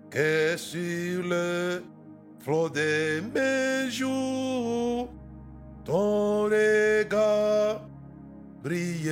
que 0.10 0.56
sur 0.56 1.24
le 1.24 1.84
flot 2.40 2.70
de 2.70 3.22
mes 3.34 3.92
jours, 3.92 5.10
ton 5.84 6.44
regard 6.44 7.82
brille 8.64 9.12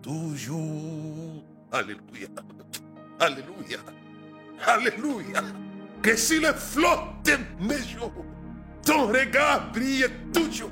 toujours. 0.00 1.44
Alléluia. 1.70 2.28
Alléluia. 3.20 3.80
Alléluia. 4.66 5.42
Que 6.04 6.16
sur 6.16 6.42
le 6.42 6.52
flot 6.52 7.00
de 7.24 7.32
mes 7.66 7.78
jours, 7.78 8.12
ton 8.84 9.06
regard 9.06 9.72
brille 9.72 10.04
toujours. 10.34 10.70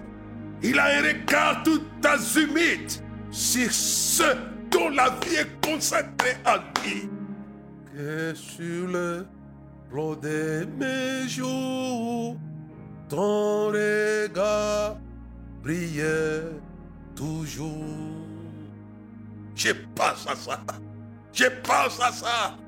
Il 0.62 0.79
a 0.79 0.99
un 0.99 1.03
regard 1.03 1.62
tout 1.62 1.81
azimut 2.05 3.03
sur 3.31 3.73
ceux 3.73 4.37
dont 4.71 4.91
la 4.91 5.09
vie 5.09 5.37
est 5.37 5.67
consacrée 5.67 6.37
à 6.45 6.59
lui. 6.85 7.09
Que 7.97 8.35
sur 8.35 8.89
le 8.89 9.27
flot 9.89 10.17
de 10.17 10.67
mes 10.79 11.27
jours, 11.27 12.37
ton 13.09 13.69
regard 13.69 14.99
brille 15.62 16.05
toujours. 17.17 17.87
Je 19.55 19.71
pense 19.95 20.27
à 20.29 20.37
ça. 20.37 20.61
Je 21.33 21.47
pense 21.62 21.99
à 22.03 22.12
ça. 22.12 22.59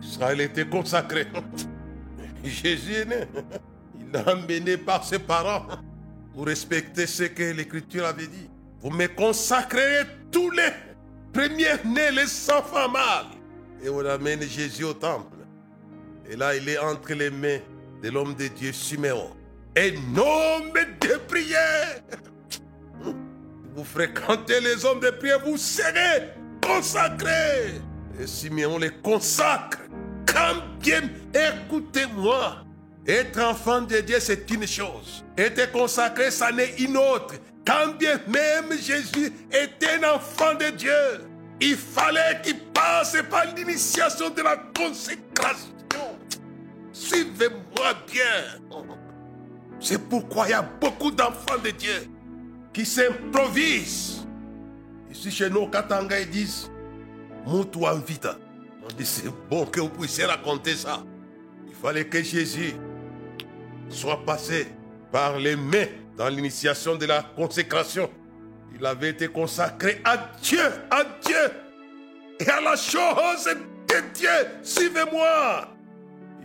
Israël 0.00 0.40
était 0.42 0.68
consacré. 0.68 1.26
Jésus 2.50 2.94
est 2.94 3.04
né. 3.04 3.26
Il 4.00 4.10
l'a 4.12 4.34
emmené 4.34 4.76
par 4.76 5.04
ses 5.04 5.18
parents. 5.18 5.66
Vous 6.34 6.42
respectez 6.42 7.06
ce 7.06 7.24
que 7.24 7.52
l'Écriture 7.52 8.06
avait 8.06 8.26
dit. 8.26 8.50
Vous 8.80 8.90
me 8.90 9.06
consacrerez 9.06 10.06
tous 10.30 10.50
les 10.50 10.70
premiers-nés, 11.32 12.10
les 12.12 12.50
enfants 12.50 12.88
mâles. 12.88 13.26
Et 13.82 13.88
on 13.88 14.04
amène 14.04 14.42
Jésus 14.42 14.84
au 14.84 14.94
temple. 14.94 15.36
Et 16.28 16.36
là, 16.36 16.54
il 16.54 16.68
est 16.68 16.78
entre 16.78 17.14
les 17.14 17.30
mains 17.30 17.58
de 18.02 18.10
l'homme 18.10 18.34
de 18.34 18.48
Dieu, 18.48 18.72
Siméon. 18.72 19.30
Un 19.76 20.18
homme 20.18 20.72
de 20.72 21.16
prière. 21.28 22.02
Vous 23.74 23.84
fréquentez 23.84 24.60
les 24.60 24.84
hommes 24.84 25.00
de 25.00 25.10
prière, 25.10 25.40
vous 25.44 25.58
serez 25.58 26.30
consacrés. 26.62 27.74
Et 28.18 28.26
Siméon 28.26 28.78
les 28.78 28.90
consacre. 28.90 29.80
Écoutez-moi. 31.36 32.56
Être 33.06 33.40
enfant 33.40 33.82
de 33.82 34.00
Dieu, 34.00 34.16
c'est 34.18 34.50
une 34.50 34.66
chose. 34.66 35.24
Être 35.36 35.70
consacré, 35.70 36.30
ça 36.30 36.50
n'est 36.50 36.74
une 36.78 36.96
autre. 36.96 37.34
Quand 37.64 37.96
bien 37.98 38.20
même 38.26 38.72
Jésus 38.78 39.32
était 39.50 40.00
un 40.02 40.14
enfant 40.14 40.54
de 40.54 40.70
Dieu, 40.76 40.90
il 41.60 41.76
fallait 41.76 42.40
qu'il 42.42 42.58
passe 42.72 43.16
par 43.30 43.44
l'initiation 43.54 44.30
de 44.30 44.42
la 44.42 44.56
consécration. 44.76 45.72
Suivez-moi 46.92 47.94
bien. 48.10 48.84
C'est 49.78 50.02
pourquoi 50.08 50.48
il 50.48 50.50
y 50.50 50.54
a 50.54 50.62
beaucoup 50.62 51.10
d'enfants 51.10 51.58
de 51.62 51.70
Dieu 51.70 52.08
qui 52.72 52.84
s'improvisent. 52.84 54.26
Ici 55.10 55.30
chez 55.30 55.50
nous, 55.50 55.68
Katanga, 55.68 56.18
ils 56.20 56.30
disent 56.30 56.70
Moutou 57.44 57.84
vita. 58.06 58.36
On 58.86 58.94
dit 58.96 59.06
c'est 59.06 59.30
bon 59.50 59.66
que 59.66 59.80
vous 59.80 59.88
puissiez 59.88 60.24
raconter 60.24 60.74
ça. 60.74 61.02
Il 61.66 61.74
fallait 61.74 62.06
que 62.06 62.22
Jésus 62.22 62.74
soit 63.88 64.24
passé 64.24 64.68
par 65.10 65.38
les 65.38 65.56
mains 65.56 65.86
dans 66.16 66.28
l'initiation 66.28 66.94
de 66.94 67.06
la 67.06 67.22
consécration. 67.22 68.08
Il 68.78 68.84
avait 68.86 69.10
été 69.10 69.28
consacré 69.28 70.00
à 70.04 70.30
Dieu, 70.40 70.62
à 70.90 71.04
Dieu 71.24 71.50
et 72.38 72.48
à 72.48 72.60
la 72.60 72.76
chose 72.76 73.46
de 73.88 74.14
Dieu. 74.14 74.28
Suivez-moi. 74.62 75.68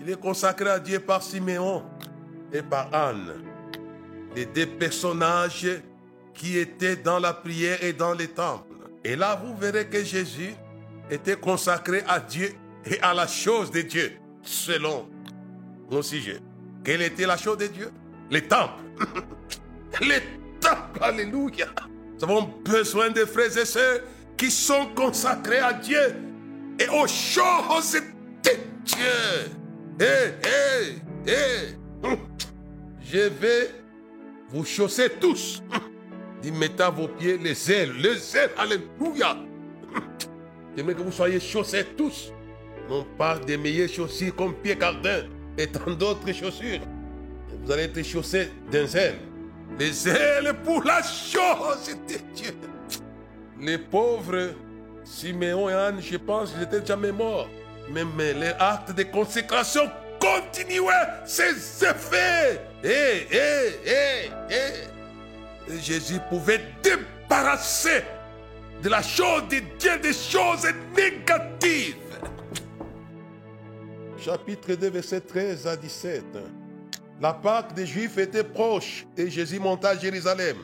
Il 0.01 0.09
est 0.09 0.19
consacré 0.19 0.69
à 0.69 0.79
Dieu 0.79 0.99
par 0.99 1.21
Siméon 1.21 1.83
et 2.51 2.63
par 2.63 2.93
Anne, 2.93 3.43
les 4.35 4.45
deux 4.45 4.65
personnages 4.65 5.67
qui 6.33 6.57
étaient 6.57 6.95
dans 6.95 7.19
la 7.19 7.33
prière 7.33 7.83
et 7.83 7.93
dans 7.93 8.13
les 8.13 8.27
temples. 8.27 8.73
Et 9.03 9.15
là, 9.15 9.39
vous 9.43 9.55
verrez 9.55 9.87
que 9.87 10.03
Jésus 10.03 10.55
était 11.11 11.35
consacré 11.35 12.03
à 12.07 12.19
Dieu 12.19 12.53
et 12.85 12.99
à 13.01 13.13
la 13.13 13.27
chose 13.27 13.69
de 13.69 13.81
Dieu, 13.81 14.13
selon 14.41 15.07
mon 15.91 16.01
sujet. 16.01 16.39
Quelle 16.83 17.01
était 17.01 17.27
la 17.27 17.37
chose 17.37 17.57
de 17.57 17.67
Dieu? 17.67 17.91
Les 18.31 18.47
temples. 18.47 18.81
les 20.01 20.21
temples, 20.59 21.03
alléluia. 21.03 21.67
Nous 22.15 22.23
avons 22.23 22.49
besoin 22.63 23.09
de 23.09 23.25
frères 23.25 23.55
et 23.55 23.65
sœurs 23.65 23.99
qui 24.37 24.49
sont 24.49 24.87
consacrés 24.95 25.59
à 25.59 25.73
Dieu 25.73 26.15
et 26.79 26.87
aux 26.87 27.07
choses 27.07 27.97
de 28.43 28.51
Dieu. 28.85 29.05
Hé, 29.99 30.33
hé, 30.47 31.31
hé. 31.31 31.75
Je 33.03 33.27
vais 33.27 33.69
vous 34.49 34.63
chausser 34.63 35.09
tous. 35.19 35.61
Dit, 36.41 36.51
mettez 36.51 36.83
à 36.83 36.89
vos 36.89 37.07
pieds 37.07 37.37
les 37.37 37.71
ailes, 37.71 37.93
les 37.97 38.35
ailes, 38.37 38.51
alléluia. 38.57 39.37
J'aimerais 40.75 40.95
que 40.95 41.01
vous 41.01 41.11
soyez 41.11 41.39
chaussés 41.39 41.85
tous. 41.97 42.31
Non 42.89 43.05
pas 43.17 43.37
des 43.37 43.57
meilleures 43.57 43.89
chaussures 43.89 44.35
comme 44.35 44.53
Pierre 44.55 44.79
Cardin 44.79 45.23
et 45.57 45.67
tant 45.67 45.91
d'autres 45.91 46.31
chaussures. 46.33 46.79
Vous 47.63 47.71
allez 47.71 47.83
être 47.83 48.03
chaussés 48.03 48.49
d'un 48.71 48.85
zèle. 48.85 49.15
Les 49.77 50.07
ailes 50.07 50.53
pour 50.63 50.83
la 50.83 51.01
chose 51.01 51.95
de 52.07 52.35
Dieu. 52.35 52.51
Les 53.59 53.77
pauvres, 53.77 54.51
Siméon 55.03 55.69
et 55.69 55.73
Anne, 55.73 56.01
je 56.01 56.17
pense 56.17 56.51
qu'ils 56.51 56.63
étaient 56.63 56.85
jamais 56.85 57.11
morts. 57.11 57.47
Mais, 57.89 58.03
mais 58.17 58.33
les 58.33 58.53
actes 58.59 58.95
de 58.95 59.03
consécration 59.03 59.89
continuaient 60.19 61.07
ses 61.25 61.83
effets. 61.85 62.61
Et, 62.83 63.27
et, 63.31 63.89
et, 63.89 64.29
et. 64.49 65.79
Jésus 65.81 66.19
pouvait 66.29 66.61
débarrasser 66.83 68.03
de 68.81 68.89
la 68.89 69.01
chose 69.01 69.43
de 69.49 69.59
Dieu 69.77 69.97
des 70.01 70.13
choses 70.13 70.67
négatives 70.95 71.95
chapitre 74.21 74.75
2, 74.75 74.89
verset 74.89 75.21
13 75.21 75.67
à 75.67 75.75
17. 75.75 76.23
La 77.19 77.33
Pâque 77.33 77.73
des 77.73 77.85
Juifs 77.85 78.17
était 78.17 78.43
proche 78.43 79.05
et 79.17 79.29
Jésus 79.29 79.59
monta 79.59 79.89
à 79.89 79.97
Jérusalem. 79.97 80.57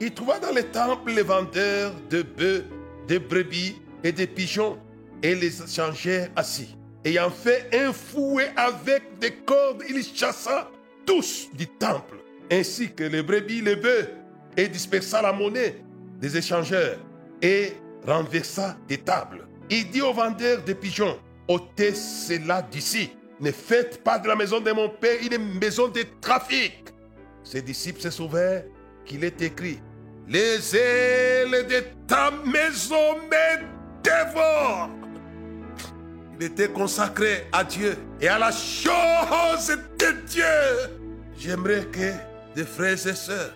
Il 0.00 0.12
trouva 0.12 0.38
dans 0.38 0.52
les 0.52 0.64
temples 0.64 1.12
les 1.12 1.22
vendeurs 1.22 1.92
de 2.10 2.22
bœufs, 2.22 2.64
de 3.06 3.18
brebis 3.18 3.76
et 4.02 4.12
de 4.12 4.24
pigeons 4.26 4.78
et 5.22 5.34
les 5.34 5.50
changèrent 5.50 6.28
assis. 6.36 6.76
Ayant 7.04 7.30
fait 7.30 7.68
un 7.72 7.92
fouet 7.92 8.50
avec 8.56 9.18
des 9.20 9.32
cordes, 9.32 9.84
il 9.88 10.02
chassa 10.02 10.68
tous 11.06 11.48
du 11.54 11.66
temple, 11.66 12.16
ainsi 12.50 12.92
que 12.92 13.04
les 13.04 13.22
brebis, 13.22 13.62
les 13.62 13.76
bœufs, 13.76 14.08
et 14.56 14.68
dispersa 14.68 15.22
la 15.22 15.32
monnaie 15.32 15.76
des 16.20 16.36
échangeurs 16.36 16.98
et 17.42 17.74
renversa 18.06 18.76
des 18.88 18.98
tables. 18.98 19.46
Il 19.70 19.90
dit 19.90 20.02
aux 20.02 20.12
vendeurs 20.12 20.62
de 20.64 20.72
pigeons, 20.72 21.18
ôtez 21.46 21.94
cela 21.94 22.62
d'ici. 22.62 23.10
Ne 23.40 23.52
faites 23.52 24.02
pas 24.02 24.18
de 24.18 24.28
la 24.28 24.34
maison 24.34 24.60
de 24.60 24.72
mon 24.72 24.88
père 24.88 25.18
une 25.22 25.58
maison 25.58 25.88
de 25.88 26.04
trafic. 26.20 26.84
Ses 27.44 27.62
disciples 27.62 28.00
se 28.00 28.10
souviennent 28.10 28.64
qu'il 29.04 29.24
est 29.24 29.40
écrit 29.40 29.80
Les 30.26 30.76
ailes 30.76 31.66
de 31.66 31.84
ta 32.06 32.30
maison 32.30 33.16
me 33.30 34.02
dévorent. 34.02 34.90
Il 36.40 36.46
était 36.46 36.68
consacré 36.68 37.46
à 37.52 37.64
Dieu 37.64 37.96
et 38.20 38.28
à 38.28 38.38
la 38.38 38.52
chose 38.52 39.76
de 39.98 40.26
Dieu. 40.26 40.44
J'aimerais 41.36 41.84
que 41.86 42.12
des 42.54 42.64
frères 42.64 43.06
et 43.06 43.14
sœurs 43.14 43.54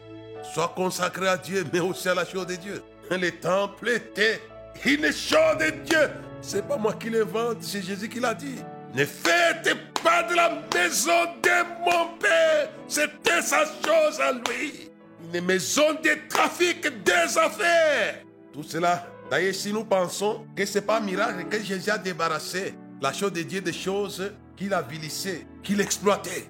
soient 0.55 0.73
consacrés 0.75 1.29
à 1.29 1.37
Dieu, 1.37 1.65
mais 1.73 1.81
aussi 1.81 2.09
à 2.09 2.15
la 2.15 2.25
chose 2.25 2.47
de 2.47 2.57
Dieu. 2.57 2.83
Les 3.11 3.33
temples 3.33 3.89
étaient 3.89 4.41
une 4.85 5.13
chose 5.13 5.59
de 5.59 5.71
Dieu 5.85 6.11
c'est 6.43 6.67
pas 6.67 6.77
moi 6.77 6.93
qui 6.95 7.09
l'invente, 7.09 7.59
c'est 7.61 7.83
Jésus 7.83 8.09
qui 8.09 8.19
l'a 8.19 8.35
dit. 8.35 8.57
Ne 8.95 9.05
faites 9.05 9.75
pas 10.03 10.25
de 10.25 10.35
la 10.35 10.51
maison 10.75 11.25
de 11.41 11.85
mon 11.85 12.19
Père. 12.19 12.69
C'était 12.89 13.41
sa 13.41 13.65
chose 13.65 14.21
à 14.21 14.33
lui. 14.33 14.91
Une 15.33 15.45
maison 15.45 15.95
de 16.03 16.29
trafic 16.29 16.83
des 17.05 17.39
affaires. 17.39 18.25
Tout 18.53 18.65
cela, 18.65 19.07
d'ailleurs, 19.31 19.55
si 19.55 19.73
nous 19.73 19.85
pensons 19.85 20.45
que 20.57 20.67
ce 20.67 20.79
n'est 20.79 20.85
pas 20.85 20.99
un 20.99 21.01
miracle 21.01 21.45
que 21.49 21.63
Jésus 21.63 21.91
a 21.91 21.97
débarrassé 21.97 22.75
la 23.01 23.13
chose 23.13 23.33
de 23.33 23.43
Dieu 23.43 23.61
des 23.61 23.73
choses 23.73 24.33
qu'il 24.57 24.75
a 24.75 24.83
vilissées, 24.83 25.47
qu'il 25.63 25.81
exploitait. 25.81 26.49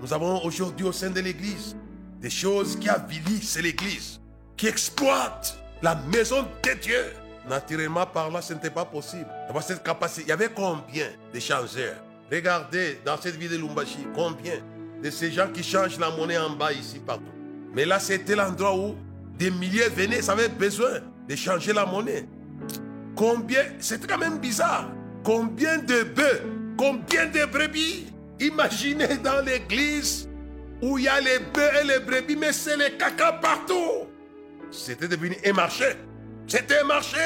Nous 0.00 0.12
avons 0.12 0.42
aujourd'hui 0.44 0.86
au 0.86 0.92
sein 0.92 1.10
de 1.10 1.20
l'Église 1.20 1.76
des 2.20 2.30
choses 2.30 2.78
qui 2.78 2.88
avilissent 2.88 3.58
l'Église, 3.58 4.20
qui 4.56 4.66
exploitent 4.66 5.58
la 5.82 5.96
maison 6.12 6.42
de 6.42 6.80
Dieu 6.80 7.04
Naturellement 7.48 8.06
parlant, 8.06 8.40
ce 8.40 8.54
n'était 8.54 8.70
pas 8.70 8.84
possible. 8.84 9.26
D'avoir 9.46 9.64
cette 9.64 9.82
capacité. 9.82 10.22
Il 10.22 10.28
y 10.28 10.32
avait 10.32 10.50
combien 10.50 11.06
d'échangeurs 11.32 11.96
Regardez 12.30 13.00
dans 13.04 13.20
cette 13.20 13.36
ville 13.36 13.50
de 13.50 13.56
Lumbashi, 13.56 14.06
combien 14.14 14.54
de 15.02 15.10
ces 15.10 15.32
gens 15.32 15.48
qui 15.52 15.62
changent 15.62 15.98
la 15.98 16.10
monnaie 16.10 16.38
en 16.38 16.50
bas 16.50 16.72
ici 16.72 17.00
partout. 17.04 17.24
Mais 17.74 17.84
là, 17.84 17.98
c'était 17.98 18.36
l'endroit 18.36 18.76
où 18.76 18.94
des 19.36 19.50
milliers 19.50 19.88
venaient, 19.88 20.18
ils 20.18 20.30
avaient 20.30 20.48
besoin 20.48 21.00
de 21.28 21.36
changer 21.36 21.72
la 21.72 21.84
monnaie. 21.84 22.26
Combien, 23.16 23.64
c'est 23.80 24.06
quand 24.06 24.18
même 24.18 24.38
bizarre. 24.38 24.88
Combien 25.24 25.78
de 25.78 26.04
bœufs, 26.04 26.42
combien 26.78 27.26
de 27.26 27.44
brebis? 27.44 28.06
Imaginez 28.40 29.18
dans 29.18 29.44
l'église 29.44 30.28
où 30.80 30.96
il 30.96 31.04
y 31.04 31.08
a 31.08 31.20
les 31.20 31.38
bœufs 31.38 31.70
et 31.82 31.86
les 31.86 31.98
brebis, 32.00 32.36
mais 32.36 32.52
c'est 32.52 32.76
les 32.76 32.96
caca 32.96 33.32
partout. 33.32 34.08
C'était 34.72 35.06
devenu 35.06 35.36
un 35.44 35.52
marché. 35.52 35.84
C'était 36.48 36.78
un 36.78 36.84
marché. 36.84 37.18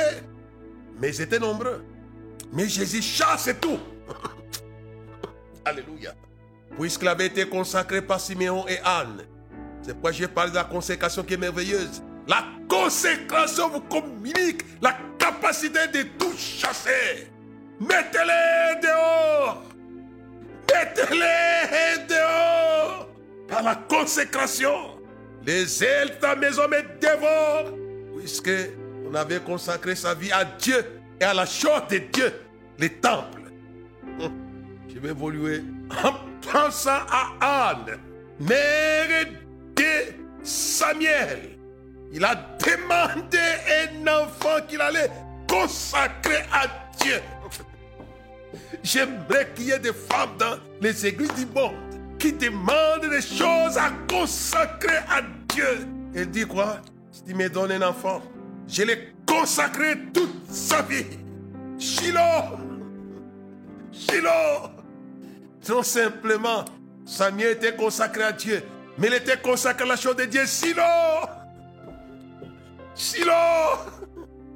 Mais 1.01 1.11
ils 1.11 1.21
étaient 1.23 1.39
nombreux. 1.39 1.85
Mais 2.53 2.69
Jésus 2.69 3.03
chasse 3.03 3.49
tout. 3.61 3.79
Alléluia. 5.65 6.15
Puisqu'il 6.79 7.09
avait 7.09 7.27
été 7.27 7.49
consacré 7.49 8.03
par 8.03 8.21
Siméon 8.21 8.67
et 8.69 8.79
Anne. 8.85 9.25
C'est 9.81 9.93
pourquoi 9.93 10.13
j'ai 10.13 10.29
parlé 10.29 10.51
de 10.51 10.57
la 10.57 10.65
consécration 10.65 11.23
qui 11.23 11.35
est 11.35 11.39
merveilleuse. 11.39 12.03
La 12.27 12.45
consécration 12.69 13.69
vous 13.69 13.81
communique 13.83 14.63
la 14.83 14.97
capacité 15.17 15.87
de 15.93 16.03
tout 16.19 16.37
chasser. 16.37 17.31
Mettez-les 17.81 18.81
dehors. 18.83 19.63
Mettez-les 20.73 22.07
dehors. 22.09 23.09
Par 23.49 23.63
la 23.63 23.77
consécration. 23.77 24.96
Les 25.47 25.85
ailes 25.85 26.09
de 26.09 26.15
ta 26.15 26.35
maison 26.35 26.67
me 26.69 26.83
dévorent. 27.01 27.73
Puisque 28.19 28.51
on 29.09 29.15
avait 29.15 29.39
consacré 29.39 29.95
sa 29.95 30.13
vie 30.15 30.33
à 30.33 30.45
Dieu 30.45 30.85
et 31.21 31.25
à 31.25 31.33
la 31.33 31.47
chose 31.47 31.83
de 31.89 31.99
Dieu, 31.99 32.33
les 32.79 32.91
temples. 32.91 33.43
Hum. 34.21 34.33
Je 34.93 34.99
vais 34.99 35.11
évoluer 35.11 35.63
en 36.03 36.15
pensant 36.51 36.99
à 37.09 37.71
Anne, 37.71 37.99
mère 38.41 39.27
de 39.77 40.43
Samuel. 40.43 41.57
Il 42.13 42.25
a 42.25 42.35
demandé 42.35 43.39
un 43.39 44.23
enfant 44.23 44.59
qu'il 44.67 44.81
allait 44.81 45.11
consacrer 45.49 46.43
à 46.53 46.67
Dieu. 47.01 47.21
J'aimerais 48.83 49.53
qu'il 49.55 49.67
y 49.67 49.71
ait 49.71 49.79
des 49.79 49.93
femmes 49.93 50.37
dans 50.39 50.59
les 50.81 51.07
églises 51.07 51.35
du 51.35 51.47
monde 51.47 51.75
qui 52.19 52.33
demandent 52.33 53.09
des 53.11 53.21
choses 53.21 53.77
à 53.77 53.91
consacrer 54.09 54.97
à 55.09 55.21
Dieu. 55.21 55.36
Et 56.15 56.27
dit 56.27 56.45
quoi? 56.45 56.79
Il 57.27 57.37
me 57.37 57.49
donne 57.49 57.73
un 57.73 57.83
enfant. 57.83 58.23
Je 58.69 58.83
l'ai 58.83 59.13
consacré 59.27 59.97
toute 60.13 60.51
sa 60.51 60.83
vie. 60.83 61.05
Shiloh. 61.79 62.59
Shiloh. 63.93 64.71
Non 65.69 65.83
simplement, 65.83 66.65
Samuel 67.05 67.53
était 67.53 67.75
consacré 67.75 68.23
à 68.23 68.33
Dieu, 68.33 68.63
mais 68.99 69.09
il 69.09 69.15
était 69.15 69.41
consacré 69.41 69.85
à 69.85 69.89
la 69.89 69.97
chose 69.97 70.17
de 70.17 70.25
Dieu. 70.25 70.47
Shiloh. 70.47 71.29
Shiloh. 72.95 74.07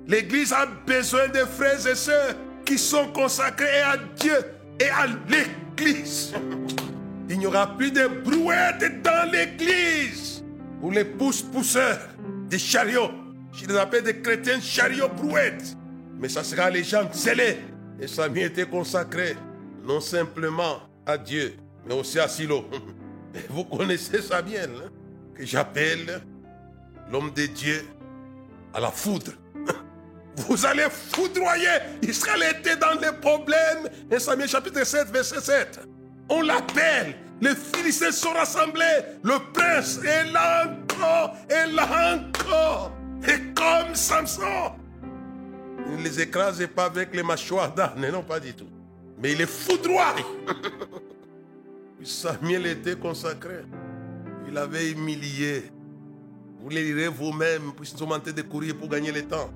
L'église 0.06 0.52
a 0.52 0.66
besoin 0.66 1.28
de 1.28 1.40
frères 1.40 1.86
et 1.86 1.94
sœurs 1.94 2.34
qui 2.64 2.78
sont 2.78 3.08
consacrés 3.08 3.80
à 3.82 3.96
Dieu 4.16 4.36
et 4.78 4.88
à 4.88 5.06
l'église. 5.28 6.32
Il 7.28 7.38
n'y 7.38 7.46
aura 7.46 7.76
plus 7.76 7.90
de 7.90 8.06
brouettes 8.06 9.02
dans 9.02 9.30
l'église. 9.30 10.29
Ou 10.82 10.90
les 10.90 11.04
pousse-pousseurs 11.04 11.98
des 12.48 12.58
chariots. 12.58 13.10
Je 13.52 13.66
les 13.66 13.76
appelle 13.76 14.04
des 14.04 14.20
chrétiens 14.20 14.60
chariots 14.60 15.08
brouettes. 15.08 15.76
Mais 16.18 16.28
ça 16.28 16.44
sera 16.44 16.70
les 16.70 16.84
gens 16.84 17.08
zélés. 17.12 17.58
Et 18.00 18.06
Samuel 18.06 18.46
était 18.46 18.66
consacré 18.66 19.36
non 19.84 20.00
simplement 20.00 20.80
à 21.06 21.18
Dieu, 21.18 21.54
mais 21.86 21.94
aussi 21.94 22.18
à 22.18 22.28
Silo. 22.28 22.64
Vous 23.48 23.64
connaissez 23.64 24.22
Samuel, 24.22 24.70
hein, 24.84 24.90
que 25.34 25.44
j'appelle 25.44 26.20
l'homme 27.10 27.32
de 27.32 27.46
Dieu 27.46 27.84
à 28.72 28.80
la 28.80 28.90
foudre. 28.90 29.32
Vous 30.36 30.64
allez 30.66 30.86
foudroyer. 30.90 31.78
Israël 32.02 32.56
était 32.58 32.76
dans 32.76 32.98
les 33.00 33.12
problèmes. 33.20 33.88
Et 34.10 34.18
Samuel 34.18 34.48
chapitre 34.48 34.84
7, 34.84 35.08
verset 35.08 35.40
7. 35.40 35.80
On 36.28 36.42
l'appelle. 36.42 37.16
Les 37.40 37.54
Philistins 37.54 38.12
sont 38.12 38.32
rassemblés. 38.32 38.84
Le 39.22 39.38
prince 39.52 40.00
est 40.04 40.30
là 40.30 40.66
encore. 40.66 41.36
Et 41.48 41.70
là 41.72 42.16
encore. 42.16 42.92
Et 43.22 43.52
comme 43.54 43.94
Samson. 43.94 44.72
Il 45.86 45.96
ne 45.96 46.02
les 46.02 46.20
écrase 46.20 46.64
pas 46.74 46.84
avec 46.84 47.14
les 47.14 47.22
mâchoires 47.22 47.72
d'âne. 47.74 48.10
Non, 48.12 48.22
pas 48.22 48.40
du 48.40 48.52
tout. 48.54 48.68
Mais 49.18 49.32
il 49.32 49.40
est 49.40 49.50
foudroie. 49.50 50.14
Samuel 52.02 52.66
était 52.66 52.96
consacré. 52.96 53.64
Il 54.48 54.56
avait 54.56 54.90
humilié. 54.90 55.70
Vous 56.60 56.68
les 56.68 56.84
lirez 56.84 57.08
vous-même, 57.08 57.72
puisqu'ils 57.74 58.04
en 58.04 58.20
train 58.20 58.32
de 58.32 58.42
courir 58.42 58.76
pour 58.76 58.88
gagner 58.88 59.12
le 59.12 59.22
temps. 59.22 59.50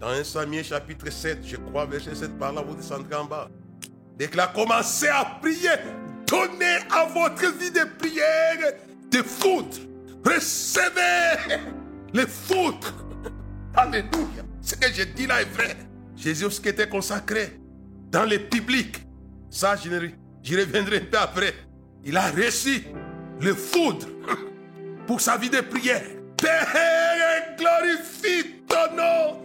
Dans 0.00 0.08
1 0.08 0.24
Samuel 0.24 0.64
chapitre 0.64 1.10
7, 1.10 1.38
je 1.46 1.56
crois, 1.56 1.86
verset 1.86 2.14
7 2.14 2.38
par 2.38 2.52
là, 2.52 2.62
vous 2.62 2.74
descendrez 2.74 3.14
en 3.14 3.24
bas. 3.24 3.48
Dès 4.16 4.28
qu'il 4.28 4.40
a 4.40 4.46
commencé 4.46 5.08
à 5.08 5.24
prier, 5.40 5.70
donnez 6.26 6.78
à 6.90 7.04
votre 7.06 7.52
vie 7.58 7.70
de 7.70 7.84
prière 7.98 8.72
des 9.10 9.22
foudres. 9.22 9.78
Recevez 10.24 11.60
les 12.12 12.26
foudres. 12.26 12.92
Alléluia. 13.74 14.42
Ce 14.60 14.74
que 14.74 14.92
je 14.92 15.02
dis 15.04 15.26
là 15.26 15.42
est 15.42 15.52
vrai. 15.52 15.76
Jésus 16.16 16.48
qui 16.60 16.68
était 16.68 16.88
consacré 16.88 17.60
dans 18.10 18.24
les 18.24 18.38
publics. 18.38 18.96
Ça, 19.50 19.76
je, 19.76 19.88
je 20.42 20.58
reviendrai 20.58 20.96
un 20.98 21.04
peu 21.10 21.18
après. 21.18 21.54
Il 22.04 22.16
a 22.16 22.30
reçu 22.30 22.84
le 23.40 23.54
foudre 23.54 24.06
pour 25.06 25.20
sa 25.20 25.36
vie 25.36 25.50
de 25.50 25.60
prière. 25.60 26.02
Père, 26.36 27.56
glorifie 27.56 28.62
ton 28.68 28.96
nom. 28.96 29.42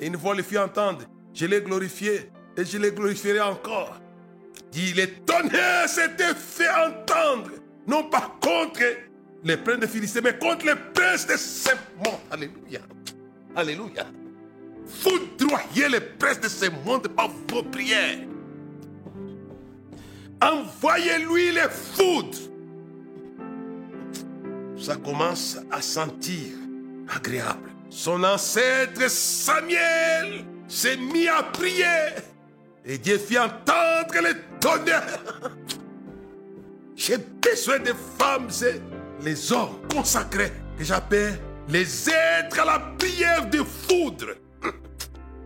Et 0.00 0.06
une 0.06 0.18
fois 0.18 0.34
le 0.34 0.42
fit 0.42 0.58
entendre, 0.58 1.02
je 1.34 1.46
l'ai 1.46 1.60
glorifié 1.60 2.30
et 2.56 2.64
je 2.64 2.78
le 2.78 2.90
glorifierai 2.90 3.40
encore. 3.40 4.00
Dit, 4.76 4.92
les 4.92 5.08
tonnerres 5.08 5.88
s'étaient 5.88 6.34
fait 6.34 6.68
entendre, 6.68 7.50
non 7.86 8.10
pas 8.10 8.36
contre 8.42 8.82
les 9.42 9.56
princes 9.56 9.80
de 9.80 9.86
Philistins, 9.86 10.20
mais 10.22 10.36
contre 10.36 10.66
les 10.66 10.74
princes 10.92 11.26
de 11.26 11.34
ce 11.34 11.70
monde. 11.96 12.20
Alléluia. 12.30 12.80
Alléluia. 13.54 14.04
Foudroyez 14.86 15.88
les 15.88 16.00
princes 16.00 16.42
de 16.42 16.48
ce 16.48 16.66
monde 16.84 17.08
par 17.08 17.30
vos 17.48 17.62
prières. 17.62 18.18
Envoyez-lui 20.42 21.52
les 21.52 21.70
foudres. 21.70 22.36
Ça 24.76 24.96
commence 24.96 25.58
à 25.70 25.80
sentir 25.80 26.52
agréable. 27.08 27.70
Son 27.88 28.22
ancêtre 28.22 29.08
Samuel 29.08 30.44
s'est 30.68 30.98
mis 30.98 31.28
à 31.28 31.42
prier 31.44 32.12
et 32.84 32.98
Dieu 32.98 33.18
fit 33.18 33.38
entendre 33.38 34.22
les 34.22 34.34
J'ai 36.94 37.18
besoin 37.18 37.78
de 37.78 37.92
femmes 38.18 38.48
et 38.62 39.24
les 39.24 39.52
hommes 39.52 39.78
consacrés 39.92 40.52
que 40.78 40.84
j'appelle 40.84 41.38
les 41.68 42.08
êtres 42.08 42.60
à 42.60 42.64
la 42.64 42.78
prière 42.98 43.48
de 43.48 43.58
foudre 43.58 44.34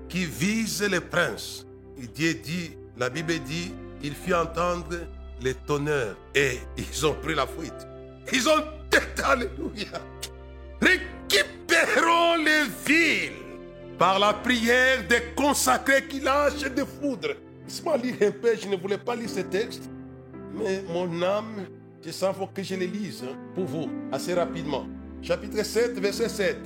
qui 0.08 0.24
visent 0.24 0.82
les 0.82 1.00
princes. 1.00 1.66
Dieu 2.14 2.34
dit, 2.34 2.76
la 2.96 3.10
Bible 3.10 3.38
dit, 3.40 3.74
il 4.02 4.14
fit 4.14 4.34
entendre 4.34 4.96
les 5.42 5.54
tonnerres 5.54 6.16
et 6.34 6.58
ils 6.76 7.06
ont 7.06 7.14
pris 7.14 7.34
la 7.34 7.46
fuite. 7.46 7.86
Ils 8.32 8.48
ont 8.48 8.62
tête, 8.88 9.20
alléluia. 9.24 10.00
Récupérons 10.80 12.36
les 12.36 12.64
villes 12.86 13.32
par 13.98 14.18
la 14.18 14.32
prière 14.32 15.06
des 15.08 15.22
consacrés 15.36 16.06
qui 16.06 16.20
lâchent 16.20 16.62
des 16.74 16.84
foudres. 16.86 17.36
Laisse-moi 17.70 17.98
lire 17.98 18.16
un 18.22 18.32
peu, 18.32 18.56
je 18.60 18.66
ne 18.66 18.74
voulais 18.74 18.98
pas 18.98 19.14
lire 19.14 19.30
ce 19.30 19.38
texte, 19.38 19.84
mais 20.52 20.82
mon 20.88 21.22
âme, 21.22 21.68
je 22.04 22.10
sens 22.10 22.34
que 22.52 22.64
je 22.64 22.74
les 22.74 22.88
lise 22.88 23.22
hein, 23.22 23.36
pour 23.54 23.64
vous 23.64 23.88
assez 24.10 24.34
rapidement. 24.34 24.88
Chapitre 25.22 25.62
7, 25.62 25.96
verset 26.00 26.28
7. 26.28 26.56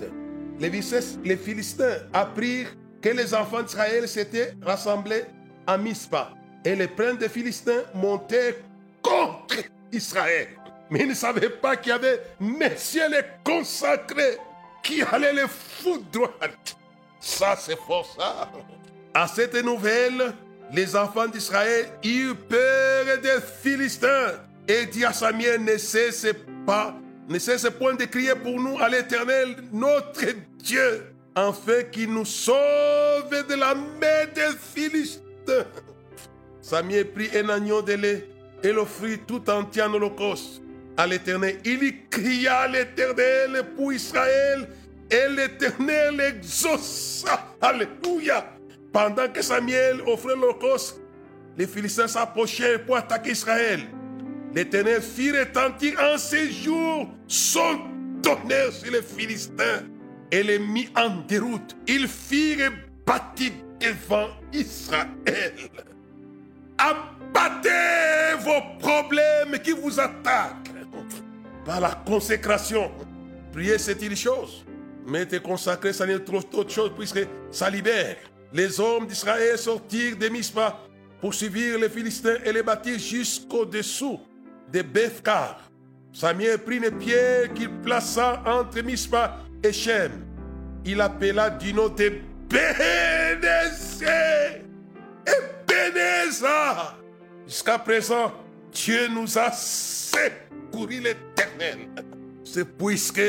Les, 0.59 1.37
Philistins 1.37 1.99
apprirent 2.11 2.75
que 3.03 3.11
les 3.11 3.35
enfants 3.35 3.63
d'Israël 3.63 4.09
s'étaient 4.09 4.55
rassemblés 4.63 5.25
à 5.67 5.77
Mispa. 5.77 6.33
Et 6.65 6.75
les 6.75 6.89
princes 6.89 7.19
des 7.19 7.29
Philistins 7.29 7.83
montaient 7.95 8.63
contre 9.03 9.57
Israël. 9.93 10.49
Mais 10.89 11.01
ils 11.01 11.09
ne 11.09 11.15
savaient 11.15 11.51
pas 11.51 11.77
qu'il 11.77 11.91
y 11.91 11.93
avait 11.93 12.23
messieurs 12.41 13.11
les 13.11 13.25
consacrés 13.45 14.39
qui 14.83 15.03
allaient 15.03 15.35
les 15.35 15.49
foudroyer. 15.49 16.31
Ça, 17.21 17.57
c'est 17.59 17.79
fort, 17.79 18.07
ça. 18.17 18.51
À 19.13 19.29
cette 19.29 19.63
nouvelle, 19.63 20.33
les 20.73 20.97
enfants 20.97 21.29
d'Israël 21.29 21.87
eurent 22.05 22.37
peur 22.49 23.05
des 23.23 23.39
Philistins 23.63 24.33
et 24.67 24.87
dit 24.87 25.05
à 25.05 25.13
Samuel, 25.13 25.63
ne 25.63 25.77
cesse 25.77 26.27
pas, 26.67 26.95
ne 27.29 27.39
cesse 27.39 27.69
point 27.79 27.95
de 27.95 28.05
crier 28.05 28.35
pour 28.35 28.61
nous 28.61 28.79
à 28.81 28.89
l'Éternel, 28.89 29.57
notre 29.73 30.25
Dieu. 30.59 31.15
afin 31.35 31.83
qu'il 31.91 32.13
nous 32.13 32.25
sauve 32.25 32.55
de 33.49 33.55
la 33.55 33.75
main 33.75 34.25
des 34.35 34.57
Philistins. 34.59 35.67
Samuel 36.63 37.11
prit 37.13 37.31
un 37.37 37.49
agneau 37.49 37.83
de 37.83 37.95
lait 37.95 38.29
et 38.63 38.73
l'offrit 38.73 39.19
tout 39.27 39.49
entier 39.51 39.83
en 39.83 39.93
holocauste 39.93 40.63
à 40.97 41.07
l'Éternel. 41.07 41.59
Il 41.65 41.83
y 41.83 42.09
cria 42.09 42.61
à 42.61 42.69
l'Éternel 42.69 43.65
pour 43.77 43.93
Israël 43.93 44.69
et 45.11 45.29
l'Éternel 45.29 46.21
exauça. 46.21 47.55
Alléluia. 47.61 48.54
Pendant 48.95 49.27
que 49.27 49.43
Samuel 49.43 50.03
offrait 50.07 50.37
l'holocauste, 50.37 51.01
les 51.59 51.67
Philistins 51.67 52.07
s'approchaient 52.07 52.79
pour 52.79 52.97
attaquer 52.97 53.33
Israël. 53.33 53.81
L'Éternel 54.55 55.03
fit 55.03 55.33
retentir 55.33 55.99
en 56.01 56.17
ces 56.17 56.53
jours 56.53 57.09
son 57.27 57.81
tonnerre 58.23 58.71
sur 58.71 58.93
les 58.93 59.03
Philistins 59.03 59.83
et 60.31 60.45
les 60.45 60.61
mit 60.61 60.89
en 60.97 61.23
déroute. 61.27 61.77
Ils 61.89 62.07
firent 62.07 62.71
bâtir 63.05 63.51
devant 63.81 64.29
Israël. 64.53 65.55
Abattez 66.79 68.37
vos 68.45 68.79
problèmes 68.79 69.59
qui 69.61 69.73
vous 69.73 69.99
attaquent 69.99 70.71
par 71.65 71.81
la 71.81 72.01
consécration. 72.07 72.93
Prier, 73.53 73.77
c'est 73.79 74.01
une 74.03 74.15
chose. 74.15 74.65
Mais 75.05 75.27
te 75.27 75.37
consacrer, 75.37 75.93
ça 75.93 76.07
n'est 76.07 76.21
trop 76.21 76.39
autre 76.39 76.71
chose 76.71 76.93
puisque 76.97 77.27
ça 77.51 77.69
libère. 77.69 78.19
Les 78.55 78.79
hommes 78.79 79.09
d'Israël 79.09 79.59
sortirent 79.59 80.17
de 80.17 80.29
Mispa 80.29 80.79
pour 81.21 81.35
suivre 81.35 81.77
les 81.77 81.89
Philistins 81.89 82.37
et 82.45 82.53
les 82.53 82.63
bâtir 82.63 82.97
jusqu'au-dessous 83.01 84.21
de 84.73 84.81
Bethkar. 84.81 85.61
Samuel 86.13 86.59
prit 86.59 86.79
les 86.79 86.93
pierres 86.93 87.53
qu'il 87.53 87.69
plaça 87.69 88.41
entre 88.47 88.81
Mispa 88.83 89.39
et 89.61 89.73
Shem. 89.73 90.25
Il 90.85 91.01
appela 91.01 91.51
du 91.51 91.75
nom 91.75 91.89
de 91.89 92.13
Bénézé 92.49 94.07
et 95.27 95.31
Bénéza. 95.67 96.95
Jusqu'à 97.49 97.81
présent, 97.81 98.33
Dieu 98.73 99.09
nous 99.09 99.37
a 99.37 99.51
secouru 99.51 101.01
l'éternel. 101.01 101.89
C'est 102.45 102.77
puisque 102.77 103.21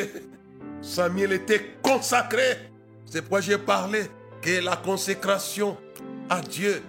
Samuel 0.84 1.34
était 1.34 1.78
consacré. 1.82 2.70
C'est 3.08 3.22
pourquoi 3.22 3.42
j'ai 3.42 3.58
parlé 3.58 4.04
que 4.46 4.64
la 4.64 4.76
consécration 4.76 5.76
à 6.30 6.40
Dieu, 6.40 6.84